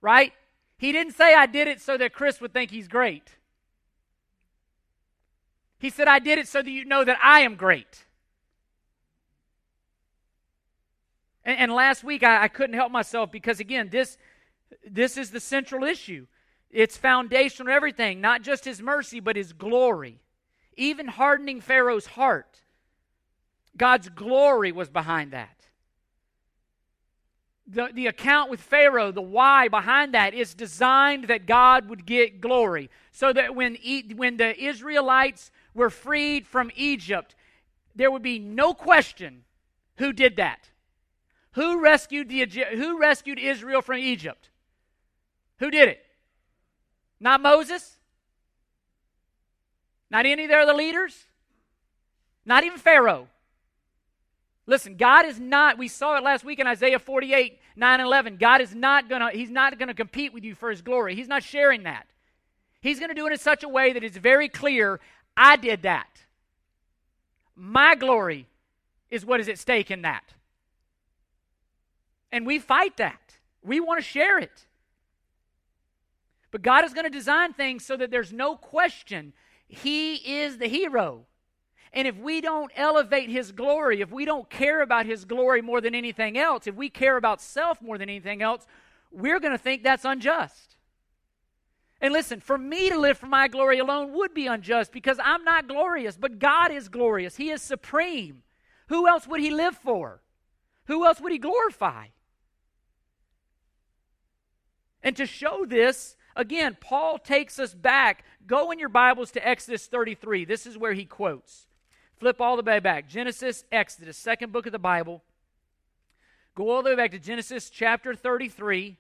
[0.01, 0.34] Right?
[0.77, 3.38] He didn't say I did it so that Chris would think he's great.
[5.86, 8.06] He said, I did it so that you know that I am great.
[11.43, 14.17] And, and last week I, I couldn't help myself because, again, this,
[14.84, 16.26] this is the central issue.
[16.71, 20.21] It's foundational to everything, not just his mercy, but his glory.
[20.76, 22.62] Even hardening Pharaoh's heart,
[23.78, 25.67] God's glory was behind that.
[27.67, 32.41] The, the account with Pharaoh, the why behind that is designed that God would get
[32.41, 32.89] glory.
[33.12, 33.78] So that when,
[34.15, 37.35] when the Israelites were freed from Egypt,
[37.95, 39.43] there would be no question
[39.97, 40.69] who did that.
[41.51, 44.49] Who rescued, the, who rescued Israel from Egypt?
[45.59, 46.05] Who did it?
[47.19, 47.97] Not Moses?
[50.09, 51.25] Not any of the other leaders?
[52.45, 53.27] Not even Pharaoh.
[54.67, 58.38] Listen, God is not, we saw it last week in Isaiah 48, 9 and 11.
[58.38, 61.15] God is not gonna, He's not gonna compete with you for His glory.
[61.15, 62.08] He's not sharing that.
[62.81, 65.00] He's gonna do it in such a way that it's very clear
[65.38, 66.23] I did that.
[67.56, 68.48] My glory
[69.10, 70.33] is what is at stake in that.
[72.31, 73.38] And we fight that.
[73.63, 74.65] We want to share it.
[76.52, 79.33] But God is going to design things so that there's no question
[79.67, 81.25] He is the hero.
[81.92, 85.81] And if we don't elevate His glory, if we don't care about His glory more
[85.81, 88.67] than anything else, if we care about self more than anything else,
[89.12, 90.75] we're going to think that's unjust.
[92.02, 95.43] And listen, for me to live for my glory alone would be unjust because I'm
[95.43, 97.37] not glorious, but God is glorious.
[97.37, 98.43] He is supreme.
[98.87, 100.21] Who else would He live for?
[100.85, 102.08] Who else would He glorify?
[105.06, 108.25] And to show this, again, Paul takes us back.
[108.48, 110.46] Go in your Bibles to Exodus 33.
[110.46, 111.67] This is where he quotes.
[112.17, 113.08] Flip all the way back.
[113.08, 115.23] Genesis, Exodus, second book of the Bible.
[116.56, 118.98] Go all the way back to Genesis chapter 33,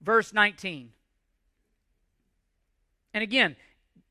[0.00, 0.92] verse 19.
[3.16, 3.56] And again,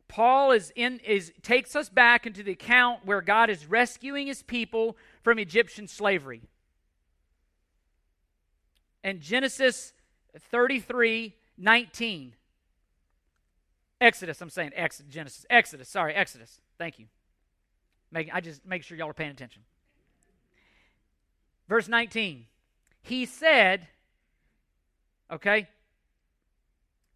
[0.08, 4.41] Paul is in is takes us back into the account where God is rescuing his
[4.41, 6.41] people from Egyptian slavery.
[9.03, 9.93] And Genesis
[10.49, 12.34] 33, 19.
[14.01, 16.60] Exodus, I'm saying Exodus, Genesis, Exodus, sorry, Exodus.
[16.80, 17.06] Thank you.
[18.12, 19.62] Make, I just make sure y'all are paying attention.
[21.70, 22.47] Verse 19.
[23.03, 23.88] He said,
[25.32, 25.68] okay,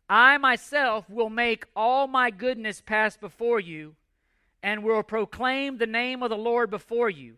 [0.09, 3.95] I myself will make all my goodness pass before you
[4.63, 7.35] and will proclaim the name of the Lord before you.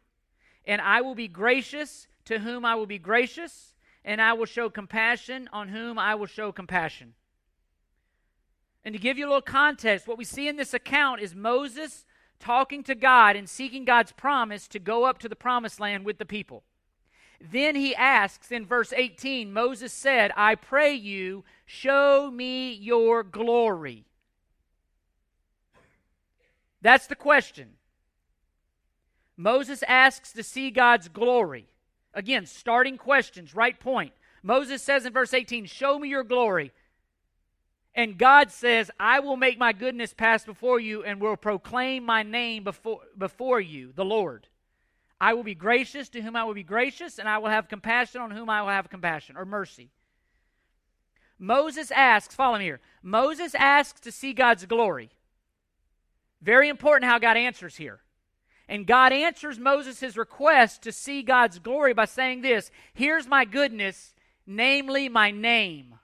[0.65, 3.73] And I will be gracious to whom I will be gracious,
[4.05, 7.13] and I will show compassion on whom I will show compassion.
[8.85, 12.05] And to give you a little context, what we see in this account is Moses
[12.39, 16.17] talking to God and seeking God's promise to go up to the promised land with
[16.17, 16.63] the people.
[17.49, 24.05] Then he asks in verse 18 Moses said, I pray you, show me your glory.
[26.81, 27.73] That's the question.
[29.37, 31.67] Moses asks to see God's glory.
[32.13, 34.13] Again, starting questions, right point.
[34.43, 36.71] Moses says in verse 18, Show me your glory.
[37.93, 42.23] And God says, I will make my goodness pass before you and will proclaim my
[42.23, 44.47] name before, before you, the Lord.
[45.21, 48.21] I will be gracious to whom I will be gracious, and I will have compassion
[48.21, 49.91] on whom I will have compassion or mercy.
[51.37, 52.79] Moses asks, follow me here.
[53.03, 55.11] Moses asks to see God's glory.
[56.41, 57.99] Very important how God answers here.
[58.67, 64.15] And God answers Moses' request to see God's glory by saying this Here's my goodness,
[64.47, 65.99] namely my name.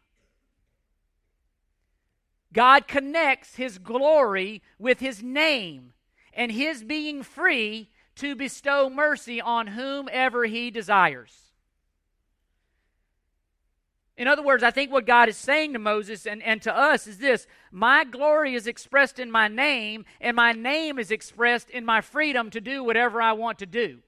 [2.53, 5.93] God connects his glory with his name
[6.34, 11.47] and his being free to bestow mercy on whomever he desires.
[14.18, 17.05] In other words, I think what God is saying to Moses and, and to us
[17.05, 21.86] is this My glory is expressed in my name, and my name is expressed in
[21.86, 23.99] my freedom to do whatever I want to do.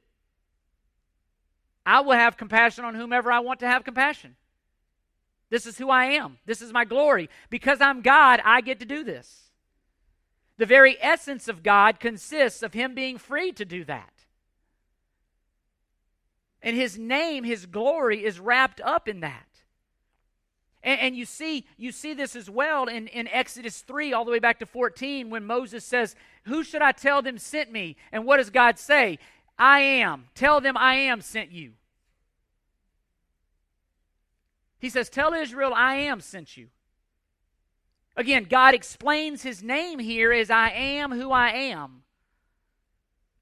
[1.85, 4.35] I will have compassion on whomever I want to have compassion.
[5.49, 6.37] This is who I am.
[6.45, 7.29] This is my glory.
[7.49, 9.48] Because I'm God, I get to do this.
[10.59, 14.11] The very essence of God consists of Him being free to do that.
[16.61, 19.47] And His name, His glory, is wrapped up in that.
[20.83, 24.31] And, and, you see, you see this as well in, in Exodus 3, all the
[24.31, 27.95] way back to 14, when Moses says, Who should I tell them sent me?
[28.11, 29.17] And what does God say?
[29.57, 30.25] I am.
[30.35, 31.71] Tell them I am sent you.
[34.77, 36.67] He says, Tell Israel, I am sent you.
[38.19, 42.03] Again, God explains his name here as I am who I am.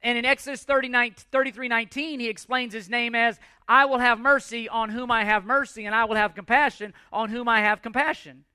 [0.03, 4.69] And in Exodus 39, 33 19, he explains his name as I will have mercy
[4.69, 8.45] on whom I have mercy, and I will have compassion on whom I have compassion.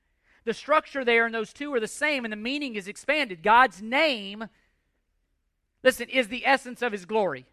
[0.44, 3.42] The structure there in those two are the same, and the meaning is expanded.
[3.42, 4.44] God's name,
[5.82, 7.46] listen, is the essence of his glory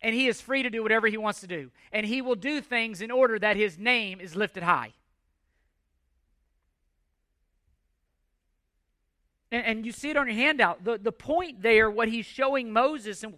[0.00, 1.70] and he is free to do whatever he wants to do.
[1.92, 4.94] And he will do things in order that his name is lifted high.
[9.52, 10.82] And, and, you see it on your handout.
[10.82, 13.34] The, the point there, what he's showing Moses and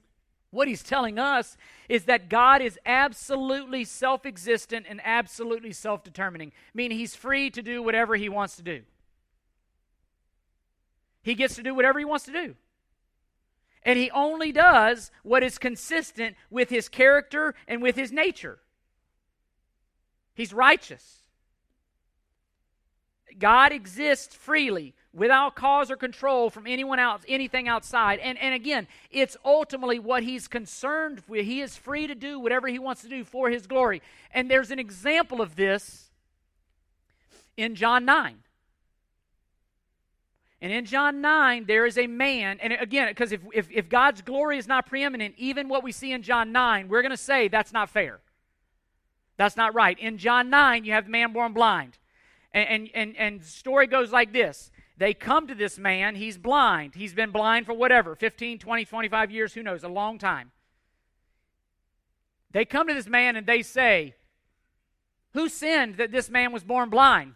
[0.52, 1.56] what he's telling us,
[1.88, 7.62] is that God is absolutely self existent and absolutely self determining, meaning he's free to
[7.62, 8.82] do whatever he wants to do.
[11.22, 12.54] He gets to do whatever he wants to do.
[13.82, 18.60] And he only does what is consistent with his character and with his nature.
[20.34, 21.22] He's righteous.
[23.38, 28.18] God exists freely without cause or control from anyone else, anything outside.
[28.18, 31.46] And, and again, it's ultimately what he's concerned with.
[31.46, 34.02] He is free to do whatever he wants to do for his glory.
[34.32, 36.10] And there's an example of this
[37.56, 38.38] in John 9.
[40.60, 44.22] And in John 9, there is a man, and again, because if, if, if, God's
[44.22, 47.48] glory is not preeminent, even what we see in John 9, we're going to say
[47.48, 48.20] that's not fair.
[49.36, 49.98] That's not right.
[49.98, 51.98] In John 9, you have the man born blind.
[52.54, 56.38] And, and, and, and the story goes like this They come to this man, he's
[56.38, 56.94] blind.
[56.94, 60.52] He's been blind for whatever 15, 20, 25 years, who knows, a long time.
[62.52, 64.14] They come to this man and they say,
[65.32, 67.34] Who sinned that this man was born blind?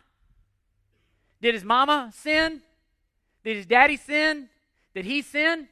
[1.43, 2.61] Did his mama sin?
[3.43, 4.49] Did his daddy sin?
[4.95, 5.69] Did he sin?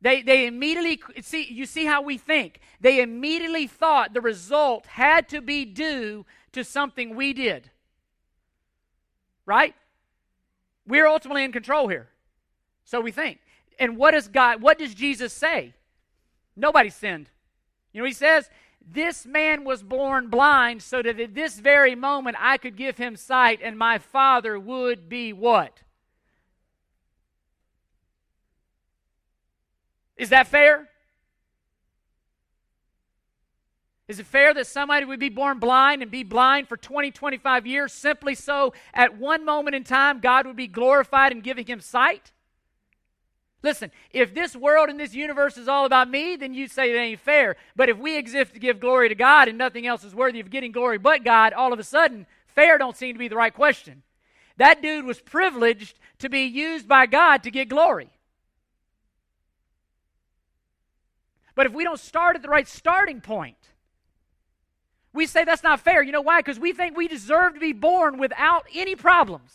[0.00, 2.60] They, they immediately see you see how we think.
[2.80, 7.70] They immediately thought the result had to be due to something we did.
[9.44, 9.74] right?
[10.88, 12.08] We're ultimately in control here.
[12.84, 13.38] So we think.
[13.78, 15.74] And what does God, what does Jesus say?
[16.56, 17.28] Nobody sinned.
[17.92, 18.48] You know he says?
[18.90, 23.16] This man was born blind so that at this very moment I could give him
[23.16, 25.82] sight and my father would be what?
[30.16, 30.88] Is that fair?
[34.08, 37.66] Is it fair that somebody would be born blind and be blind for 20, 25
[37.66, 41.80] years simply so at one moment in time God would be glorified in giving him
[41.80, 42.32] sight?
[43.62, 46.98] Listen, if this world and this universe is all about me, then you say it
[46.98, 47.56] ain't fair.
[47.76, 50.48] But if we exist to give glory to God and nothing else is worthy of
[50.48, 53.52] getting glory but God, all of a sudden, fair don't seem to be the right
[53.52, 54.04] question.
[54.56, 58.10] That dude was privileged to be used by God to get glory.
[61.54, 63.57] But if we don't start at the right starting point,
[65.12, 66.02] we say that's not fair.
[66.02, 66.40] You know why?
[66.40, 69.54] Because we think we deserve to be born without any problems.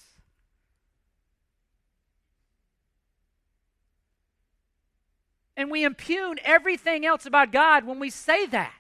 [5.55, 8.71] And we impugn everything else about God when we say that.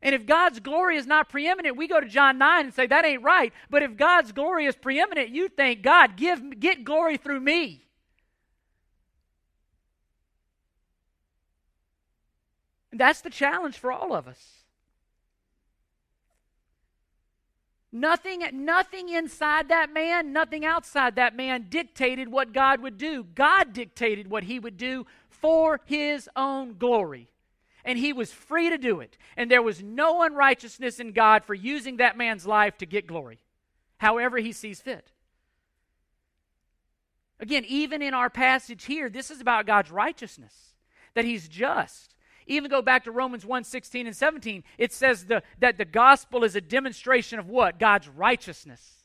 [0.00, 3.04] And if God's glory is not preeminent, we go to John 9 and say, that
[3.04, 3.52] ain't right.
[3.70, 7.84] But if God's glory is preeminent, you think, God, give, get glory through me.
[12.92, 14.58] And that's the challenge for all of us.
[17.90, 23.24] Nothing, nothing inside that man, nothing outside that man dictated what God would do.
[23.34, 27.28] God dictated what he would do for his own glory.
[27.84, 29.18] And he was free to do it.
[29.36, 33.40] And there was no unrighteousness in God for using that man's life to get glory,
[33.98, 35.10] however he sees fit.
[37.40, 40.54] Again, even in our passage here, this is about God's righteousness,
[41.14, 42.14] that he's just.
[42.46, 44.64] Even go back to Romans 1 16 and 17.
[44.78, 47.78] It says the, that the gospel is a demonstration of what?
[47.78, 49.04] God's righteousness.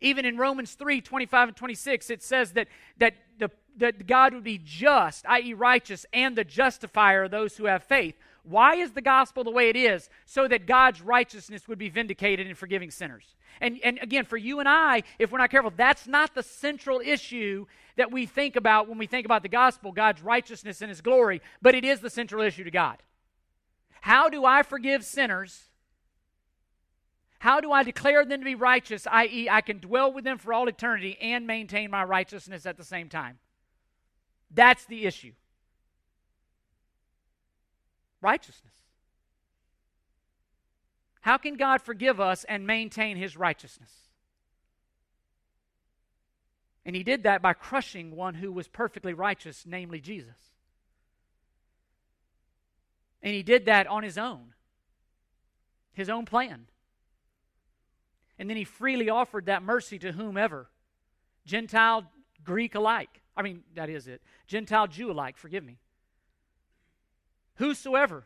[0.00, 4.44] Even in Romans 3 25 and 26, it says that, that, the, that God would
[4.44, 8.14] be just, i.e., righteous, and the justifier of those who have faith.
[8.48, 10.08] Why is the gospel the way it is?
[10.24, 13.36] So that God's righteousness would be vindicated in forgiving sinners.
[13.60, 17.00] And, and again, for you and I, if we're not careful, that's not the central
[17.04, 21.00] issue that we think about when we think about the gospel, God's righteousness and his
[21.00, 22.96] glory, but it is the central issue to God.
[24.00, 25.64] How do I forgive sinners?
[27.40, 30.52] How do I declare them to be righteous, i.e., I can dwell with them for
[30.52, 33.38] all eternity and maintain my righteousness at the same time?
[34.50, 35.32] That's the issue.
[38.20, 38.74] Righteousness.
[41.20, 43.90] How can God forgive us and maintain his righteousness?
[46.84, 50.36] And he did that by crushing one who was perfectly righteous, namely Jesus.
[53.22, 54.54] And he did that on his own,
[55.92, 56.66] his own plan.
[58.38, 60.70] And then he freely offered that mercy to whomever,
[61.44, 62.04] Gentile,
[62.44, 63.20] Greek alike.
[63.36, 64.22] I mean, that is it.
[64.46, 65.78] Gentile, Jew alike, forgive me.
[67.58, 68.24] Whosoever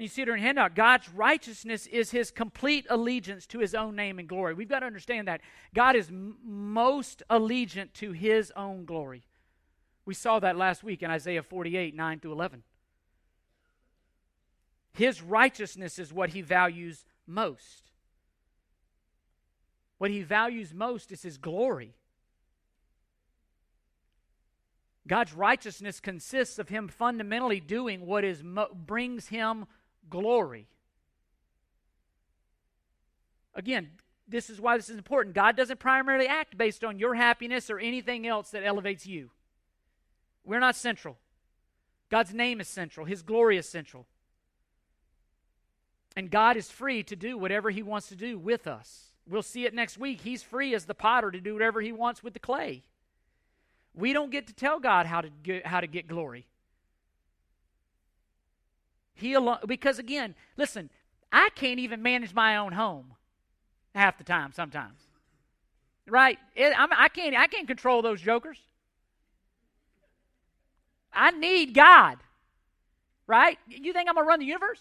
[0.00, 0.74] and you see it in handout.
[0.74, 4.54] God's righteousness is his complete allegiance to his own name and glory.
[4.54, 5.42] We've got to understand that.
[5.74, 9.24] God is m- most allegiant to his own glory.
[10.06, 12.62] We saw that last week in Isaiah 48, 9 through 11.
[14.94, 17.90] His righteousness is what he values most.
[19.98, 21.92] What he values most is his glory.
[25.06, 28.42] God's righteousness consists of him fundamentally doing what is
[28.74, 29.66] brings him
[30.08, 30.68] glory.
[33.54, 33.90] Again,
[34.28, 35.34] this is why this is important.
[35.34, 39.30] God doesn't primarily act based on your happiness or anything else that elevates you.
[40.44, 41.18] We're not central.
[42.10, 44.06] God's name is central, His glory is central.
[46.16, 49.12] And God is free to do whatever He wants to do with us.
[49.28, 50.22] We'll see it next week.
[50.22, 52.82] He's free as the potter to do whatever He wants with the clay.
[53.94, 56.46] We don't get to tell God how to get, how to get glory.
[59.14, 60.90] He alone, because again, listen,
[61.32, 63.14] I can't even manage my own home
[63.94, 65.00] half the time sometimes.
[66.06, 66.38] Right?
[66.56, 68.58] It, I can't, I can't control those jokers.
[71.12, 72.18] I need God.
[73.26, 73.58] Right?
[73.68, 74.80] You think I'm going to run the universe?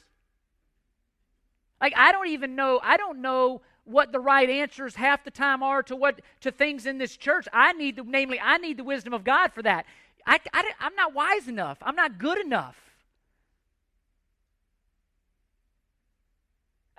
[1.82, 5.64] Like I don't even know, I don't know what the right answers half the time
[5.64, 7.48] are to what to things in this church.
[7.52, 9.86] I need the namely I need the wisdom of God for that.
[10.26, 11.78] I, I, I'm not wise enough.
[11.82, 12.78] I'm not good enough.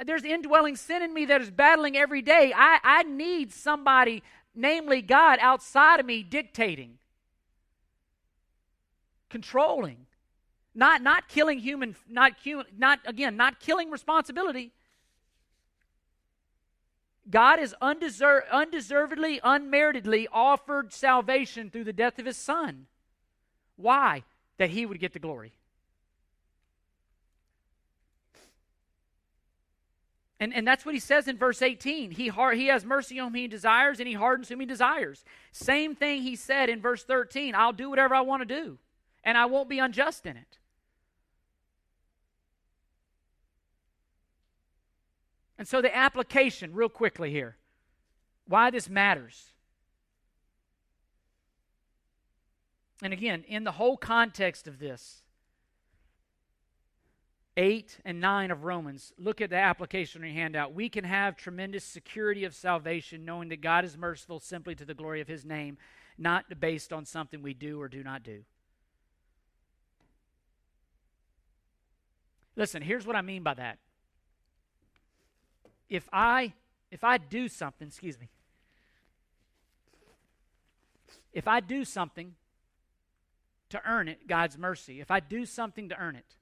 [0.04, 2.52] There's indwelling sin in me that is battling every day.
[2.56, 4.22] I, I need somebody,
[4.54, 6.98] namely God, outside of me dictating,
[9.28, 10.06] controlling.
[10.74, 12.32] Not, not killing human, not,
[12.78, 14.72] not, again, not killing responsibility.
[17.30, 22.86] God has undeser- undeservedly, unmeritedly offered salvation through the death of his son.
[23.76, 24.24] Why?
[24.58, 25.52] That he would get the glory.
[30.40, 32.12] And, and that's what he says in verse 18.
[32.12, 35.22] He, he has mercy on whom he desires, and he hardens whom he desires.
[35.52, 38.78] Same thing he said in verse 13 I'll do whatever I want to do,
[39.22, 40.59] and I won't be unjust in it.
[45.60, 47.58] And so, the application, real quickly here,
[48.48, 49.52] why this matters.
[53.02, 55.20] And again, in the whole context of this,
[57.58, 60.72] 8 and 9 of Romans, look at the application in your handout.
[60.72, 64.94] We can have tremendous security of salvation knowing that God is merciful simply to the
[64.94, 65.76] glory of his name,
[66.16, 68.44] not based on something we do or do not do.
[72.56, 73.78] Listen, here's what I mean by that.
[75.90, 76.54] If I
[76.90, 78.28] if I do something, excuse me.
[81.32, 82.34] If I do something
[83.68, 86.36] to earn it, God's mercy, if I do something to earn it,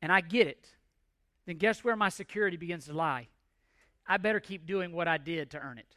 [0.00, 0.68] and I get it,
[1.44, 3.28] then guess where my security begins to lie?
[4.06, 5.96] I better keep doing what I did to earn it.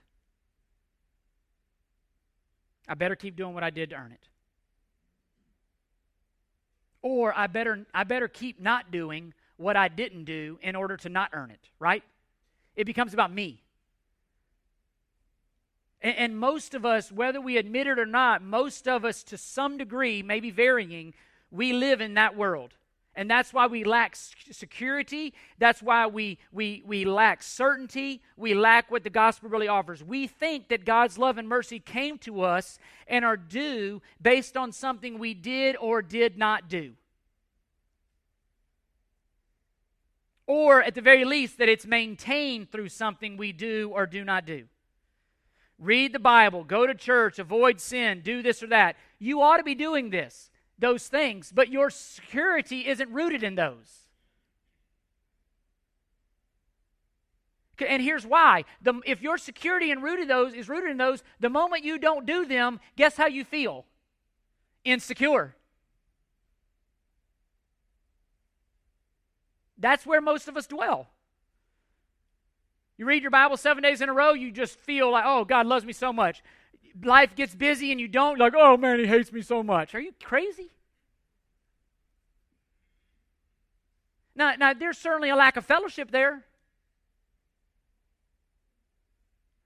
[2.87, 4.27] I better keep doing what I did to earn it.
[7.01, 11.09] Or I better I better keep not doing what I didn't do in order to
[11.09, 12.03] not earn it, right?
[12.75, 13.61] It becomes about me.
[16.01, 19.37] And, and most of us, whether we admit it or not, most of us to
[19.37, 21.13] some degree, maybe varying,
[21.51, 22.73] we live in that world.
[23.15, 25.33] And that's why we lack security.
[25.57, 28.21] That's why we, we, we lack certainty.
[28.37, 30.01] We lack what the gospel really offers.
[30.01, 34.71] We think that God's love and mercy came to us and are due based on
[34.71, 36.93] something we did or did not do.
[40.49, 44.47] Or, at the very least, that it's maintained through something we do or do not
[44.47, 44.63] do.
[45.77, 48.95] Read the Bible, go to church, avoid sin, do this or that.
[49.19, 54.07] You ought to be doing this those things, but your security isn't rooted in those.
[57.87, 58.65] And here's why.
[58.81, 62.25] The, if your security and rooted those is rooted in those, the moment you don't
[62.25, 63.85] do them, guess how you feel?
[64.83, 65.55] Insecure.
[69.79, 71.07] That's where most of us dwell.
[72.97, 75.65] You read your Bible seven days in a row, you just feel like, oh, God
[75.65, 76.43] loves me so much
[77.03, 79.95] life gets busy and you don't, like, oh man, he hates me so much.
[79.95, 80.71] Are you crazy?
[84.35, 86.45] Now, now there's certainly a lack of fellowship there.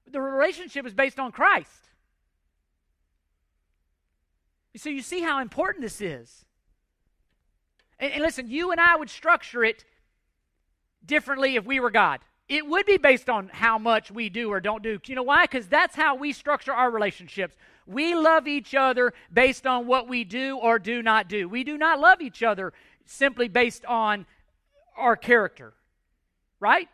[0.10, 1.70] The relationship is based on Christ.
[4.76, 6.46] So you see how important this is.
[8.00, 9.86] And, and listen, you and I would structure it
[11.06, 12.20] differently if we were God.
[12.50, 15.00] It would be based on how much we do or don't do.
[15.06, 15.46] You know why?
[15.46, 17.56] Because that's how we structure our relationships.
[17.86, 21.48] We love each other based on what we do or do not do.
[21.48, 22.74] We do not love each other
[23.06, 24.26] simply based on
[24.98, 25.74] our character,
[26.60, 26.90] right?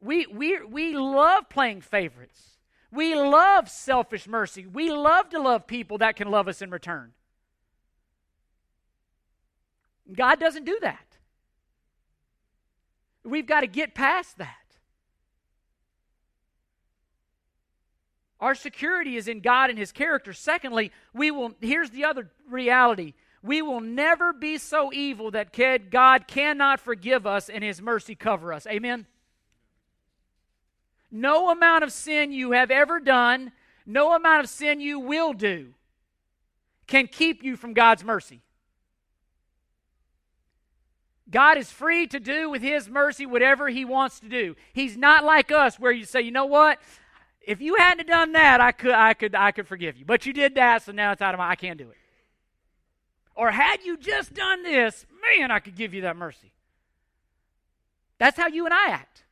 [0.00, 2.58] We, we, we love playing favorites.
[2.92, 4.66] We love selfish mercy.
[4.66, 7.12] We love to love people that can love us in return.
[10.12, 11.05] God doesn't do that.
[13.26, 14.54] We've got to get past that.
[18.38, 20.32] Our security is in God and His character.
[20.32, 25.52] Secondly, we will, here's the other reality we will never be so evil that
[25.90, 28.66] God cannot forgive us and His mercy cover us.
[28.66, 29.06] Amen?
[31.10, 33.52] No amount of sin you have ever done,
[33.86, 35.74] no amount of sin you will do,
[36.88, 38.42] can keep you from God's mercy.
[41.28, 44.54] God is free to do with His mercy whatever He wants to do.
[44.72, 46.78] He's not like us, where you say, you know what?
[47.40, 50.04] If you hadn't done that, I could, I could, I could forgive you.
[50.04, 51.48] But you did that, so now it's out of my.
[51.50, 51.96] I can't do it.
[53.34, 55.06] Or had you just done this,
[55.36, 56.52] man, I could give you that mercy.
[58.18, 59.24] That's how you and I act.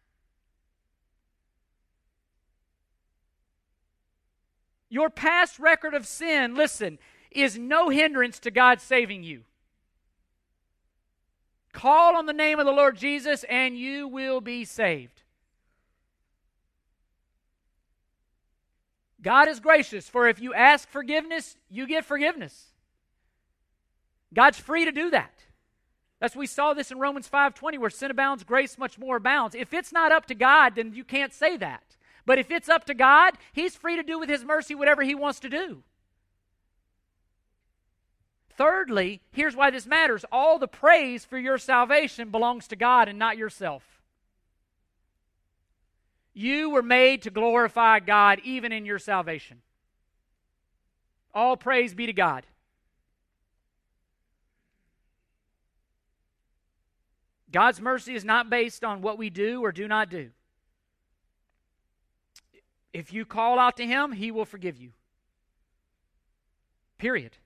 [4.90, 6.98] Your past record of sin, listen,
[7.30, 9.42] is no hindrance to God saving you.
[11.74, 15.22] Call on the name of the Lord Jesus and you will be saved.
[19.20, 22.68] God is gracious, for if you ask forgiveness, you get forgiveness.
[24.32, 25.32] God's free to do that.
[26.20, 29.54] That's we saw this in Romans 5:20 where sin abounds, grace much more abounds.
[29.54, 31.96] If it's not up to God, then you can't say that.
[32.24, 35.14] But if it's up to God, he's free to do with his mercy whatever he
[35.14, 35.82] wants to do.
[38.56, 43.18] Thirdly, here's why this matters all the praise for your salvation belongs to God and
[43.18, 43.82] not yourself.
[46.32, 49.62] You were made to glorify God even in your salvation.
[51.32, 52.46] All praise be to God.
[57.50, 60.30] God's mercy is not based on what we do or do not do.
[62.92, 64.90] If you call out to Him, He will forgive you.
[66.98, 67.36] Period.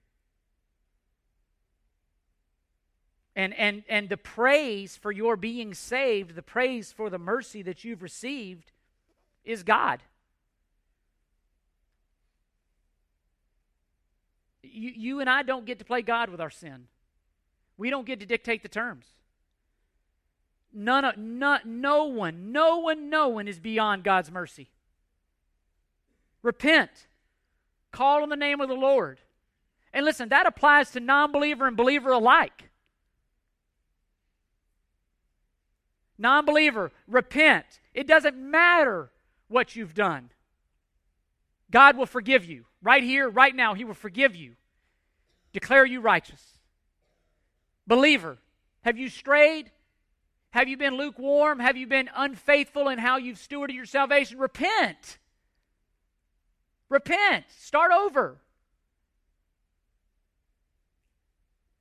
[3.39, 7.84] And, and, and the praise for your being saved, the praise for the mercy that
[7.84, 8.72] you've received,
[9.45, 10.03] is God.
[14.64, 16.89] You, you and I don't get to play God with our sin.
[17.76, 19.07] We don't get to dictate the terms.
[20.74, 24.68] None of, no, no one, no one, no one is beyond God's mercy.
[26.43, 27.07] Repent.
[27.93, 29.20] Call on the name of the Lord.
[29.93, 32.68] And listen, that applies to non believer and believer alike.
[36.19, 37.81] Non believer, repent.
[37.95, 39.11] It doesn't matter
[39.49, 40.31] what you've done.
[41.71, 42.64] God will forgive you.
[42.83, 44.55] Right here, right now, He will forgive you.
[45.53, 46.43] Declare you righteous.
[47.87, 48.39] Believer,
[48.83, 49.71] have you strayed?
[50.51, 51.61] Have you been lukewarm?
[51.61, 54.39] Have you been unfaithful in how you've stewarded your salvation?
[54.39, 55.19] Repent.
[56.89, 57.45] Repent.
[57.59, 58.39] Start over.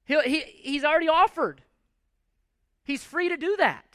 [0.05, 1.61] He'll, he, he's already offered.
[2.83, 3.86] He's free to do that.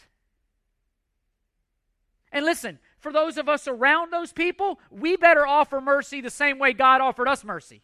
[2.32, 6.58] And listen, for those of us around those people, we better offer mercy the same
[6.58, 7.82] way God offered us mercy.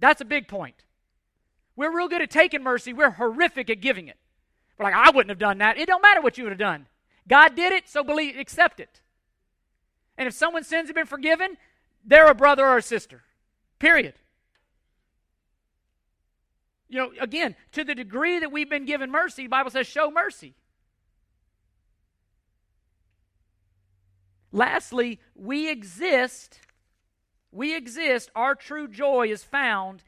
[0.00, 0.84] That's a big point.
[1.76, 4.16] We're real good at taking mercy, we're horrific at giving it.
[4.76, 5.78] We're like, I wouldn't have done that.
[5.78, 6.86] It don't matter what you would have done.
[7.28, 9.00] God did it, so believe accept it.
[10.16, 11.56] And if someone's sins have been forgiven,
[12.04, 13.22] they're a brother or a sister.
[13.78, 14.14] Period.
[16.88, 20.10] You know, again, to the degree that we've been given mercy, the Bible says show
[20.10, 20.54] mercy.
[24.52, 26.60] Lastly, we exist,
[27.52, 30.02] we exist, our true joy is found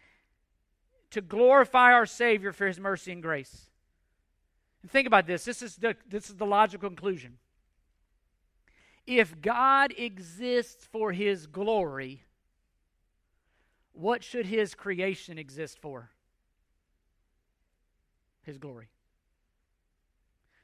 [1.10, 3.70] to glorify our Savior for his mercy and grace.
[4.82, 5.44] And think about this.
[5.44, 7.38] This is the, this is the logical conclusion.
[9.06, 12.22] If God exists for his glory,
[13.92, 16.10] what should his creation exist for?
[18.42, 18.88] His glory.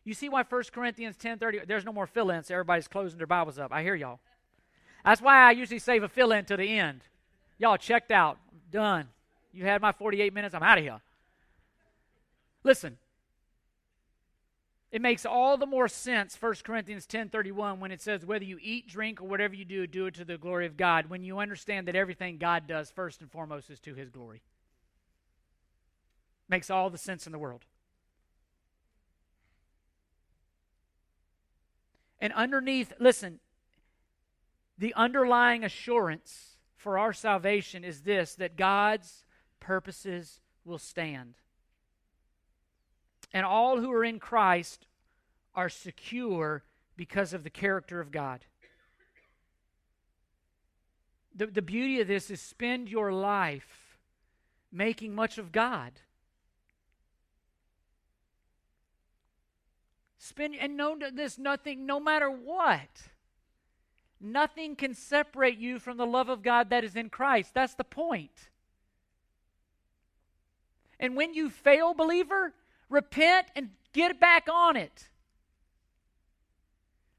[0.06, 2.48] You see why 1 Corinthians 10:30 there's no more fill-ins.
[2.48, 3.72] Everybody's closing their Bibles up.
[3.72, 4.20] I hear y'all.
[5.04, 7.02] That's why I usually save a fill-in to the end.
[7.58, 8.38] Y'all checked out.
[8.70, 9.08] Done.
[9.52, 10.54] You had my 48 minutes.
[10.54, 11.00] I'm out of here.
[12.62, 12.98] Listen.
[14.92, 18.86] It makes all the more sense 1 Corinthians 10:31 when it says whether you eat,
[18.86, 21.10] drink or whatever you do, do it to the glory of God.
[21.10, 24.42] When you understand that everything God does first and foremost is to his glory.
[26.48, 27.64] Makes all the sense in the world.
[32.26, 33.38] And underneath, listen,
[34.76, 39.24] the underlying assurance for our salvation is this that God's
[39.60, 41.34] purposes will stand.
[43.32, 44.88] And all who are in Christ
[45.54, 46.64] are secure
[46.96, 48.44] because of the character of God.
[51.32, 54.00] The, the beauty of this is spend your life
[54.72, 55.92] making much of God.
[60.26, 62.88] Spend and know this nothing, no matter what.
[64.20, 67.54] Nothing can separate you from the love of God that is in Christ.
[67.54, 68.50] That's the point.
[70.98, 72.54] And when you fail, believer,
[72.88, 75.08] repent and get back on it.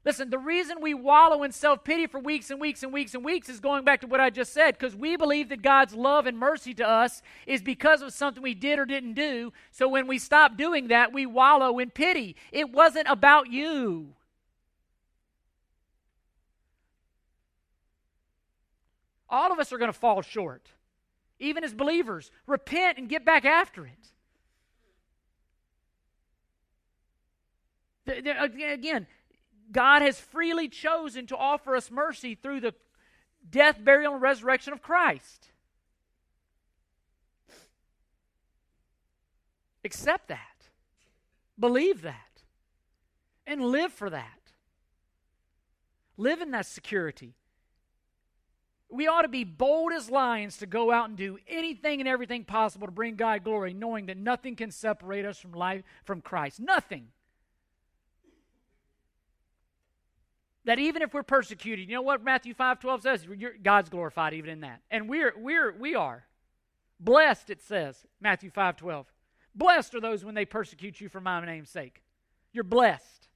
[0.04, 3.24] Listen, the reason we wallow in self pity for weeks and weeks and weeks and
[3.24, 6.26] weeks is going back to what I just said, because we believe that God's love
[6.26, 9.52] and mercy to us is because of something we did or didn't do.
[9.70, 12.36] So when we stop doing that, we wallow in pity.
[12.52, 14.14] It wasn't about you.
[19.28, 20.68] All of us are going to fall short,
[21.38, 22.30] even as believers.
[22.46, 23.92] Repent and get back after it.
[28.08, 29.06] Again,
[29.70, 32.74] God has freely chosen to offer us mercy through the
[33.48, 35.50] death, burial, and resurrection of Christ.
[39.84, 40.68] Accept that.
[41.58, 42.42] Believe that.
[43.46, 44.52] And live for that.
[46.16, 47.34] Live in that security.
[48.90, 52.44] We ought to be bold as lions to go out and do anything and everything
[52.44, 56.58] possible to bring God glory, knowing that nothing can separate us from life from Christ.
[56.58, 57.08] Nothing.
[60.68, 63.26] That even if we're persecuted, you know what Matthew 5 12 says?
[63.62, 64.82] God's glorified even in that.
[64.90, 66.26] And we're we're we are.
[67.00, 69.06] Blessed, it says, Matthew 5 12.
[69.54, 72.02] Blessed are those when they persecute you for my name's sake.
[72.52, 73.28] You're blessed.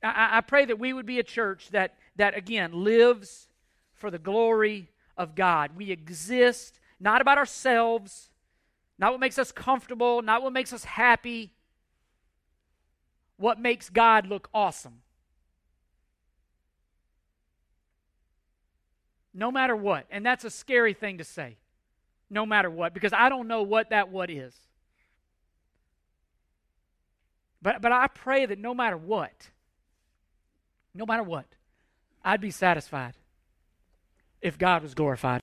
[0.00, 3.48] I, I pray that we would be a church that, that, again, lives
[3.94, 5.72] for the glory of God.
[5.74, 8.30] We exist not about ourselves,
[8.96, 11.52] not what makes us comfortable, not what makes us happy,
[13.40, 15.00] what makes God look awesome.
[19.32, 20.06] No matter what.
[20.10, 21.56] And that's a scary thing to say.
[22.28, 24.54] No matter what, because I don't know what that what is.
[27.62, 29.50] But, but I pray that no matter what,
[30.94, 31.46] no matter what,
[32.24, 33.14] I'd be satisfied
[34.40, 35.38] if God was glorified.